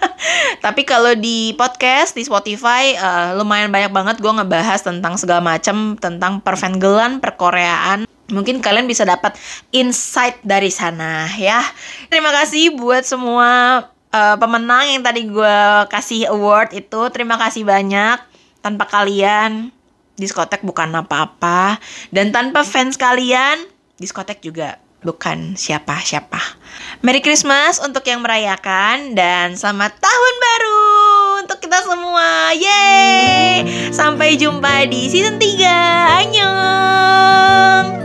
Tapi 0.66 0.84
kalau 0.84 1.16
di 1.16 1.56
podcast 1.56 2.20
di 2.20 2.28
Spotify 2.28 3.00
uh, 3.00 3.40
lumayan 3.40 3.72
banyak 3.72 3.96
banget 3.96 4.16
gue 4.20 4.30
ngebahas 4.30 4.84
tentang 4.84 5.16
segala 5.16 5.40
macam 5.40 5.96
tentang 5.96 6.44
perfangirlan, 6.44 7.24
perkoreaan. 7.24 8.04
Mungkin 8.28 8.60
kalian 8.60 8.92
bisa 8.92 9.08
dapat 9.08 9.40
insight 9.72 10.44
dari 10.44 10.68
sana 10.68 11.32
ya. 11.40 11.64
Terima 12.12 12.36
kasih 12.36 12.76
buat 12.76 13.08
semua 13.08 13.80
uh, 14.16 14.36
pemenang 14.40 14.96
yang 14.96 15.04
tadi 15.04 15.28
gue 15.28 15.60
kasih 15.92 16.32
award 16.32 16.72
itu 16.72 17.02
terima 17.12 17.36
kasih 17.36 17.68
banyak 17.68 18.18
tanpa 18.64 18.88
kalian 18.88 19.76
diskotek 20.16 20.64
bukan 20.64 20.96
apa-apa 20.96 21.78
dan 22.16 22.32
tanpa 22.32 22.64
fans 22.64 22.96
kalian 22.96 23.60
diskotek 24.00 24.40
juga 24.40 24.80
bukan 25.06 25.54
siapa-siapa. 25.54 26.42
Merry 27.06 27.22
Christmas 27.22 27.78
untuk 27.78 28.02
yang 28.10 28.26
merayakan 28.26 29.14
dan 29.14 29.54
selamat 29.54 30.02
tahun 30.02 30.34
baru 30.42 30.84
untuk 31.46 31.62
kita 31.62 31.86
semua. 31.86 32.58
Yeay! 32.58 33.62
Sampai 33.94 34.34
jumpa 34.40 34.90
di 34.90 35.06
season 35.06 35.38
3. 35.38 36.26
Annyeong! 36.26 38.05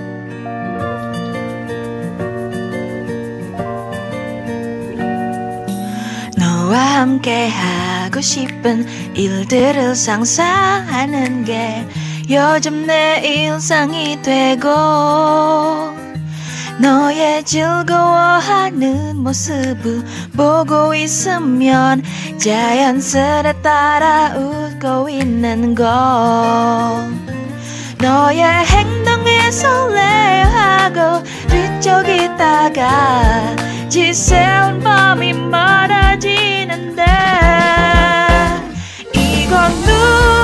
너와 6.71 6.79
함께 6.79 7.49
하고 7.49 8.21
싶은 8.21 8.87
일들을 9.17 9.97
상상하는 9.97 11.45
게 11.45 11.85
요즘 12.31 12.87
내 12.87 13.21
일상이 13.25 14.23
되고 14.23 14.69
너의 16.81 17.43
즐거워하는 17.45 19.17
모습을 19.17 20.05
보고 20.37 20.95
있으면 20.95 22.05
자연스레 22.39 23.63
따라 23.63 24.37
웃고 24.37 25.09
있는 25.09 25.75
걸 25.75 25.89
너의 27.99 28.45
행동에 28.45 29.51
설레하고 29.51 31.25
뒤척이다가 31.49 33.70
지새운 33.91 34.79
밤이 34.79 35.33
많아지는데 35.33 37.05
이건 39.13 39.83
누 39.83 40.40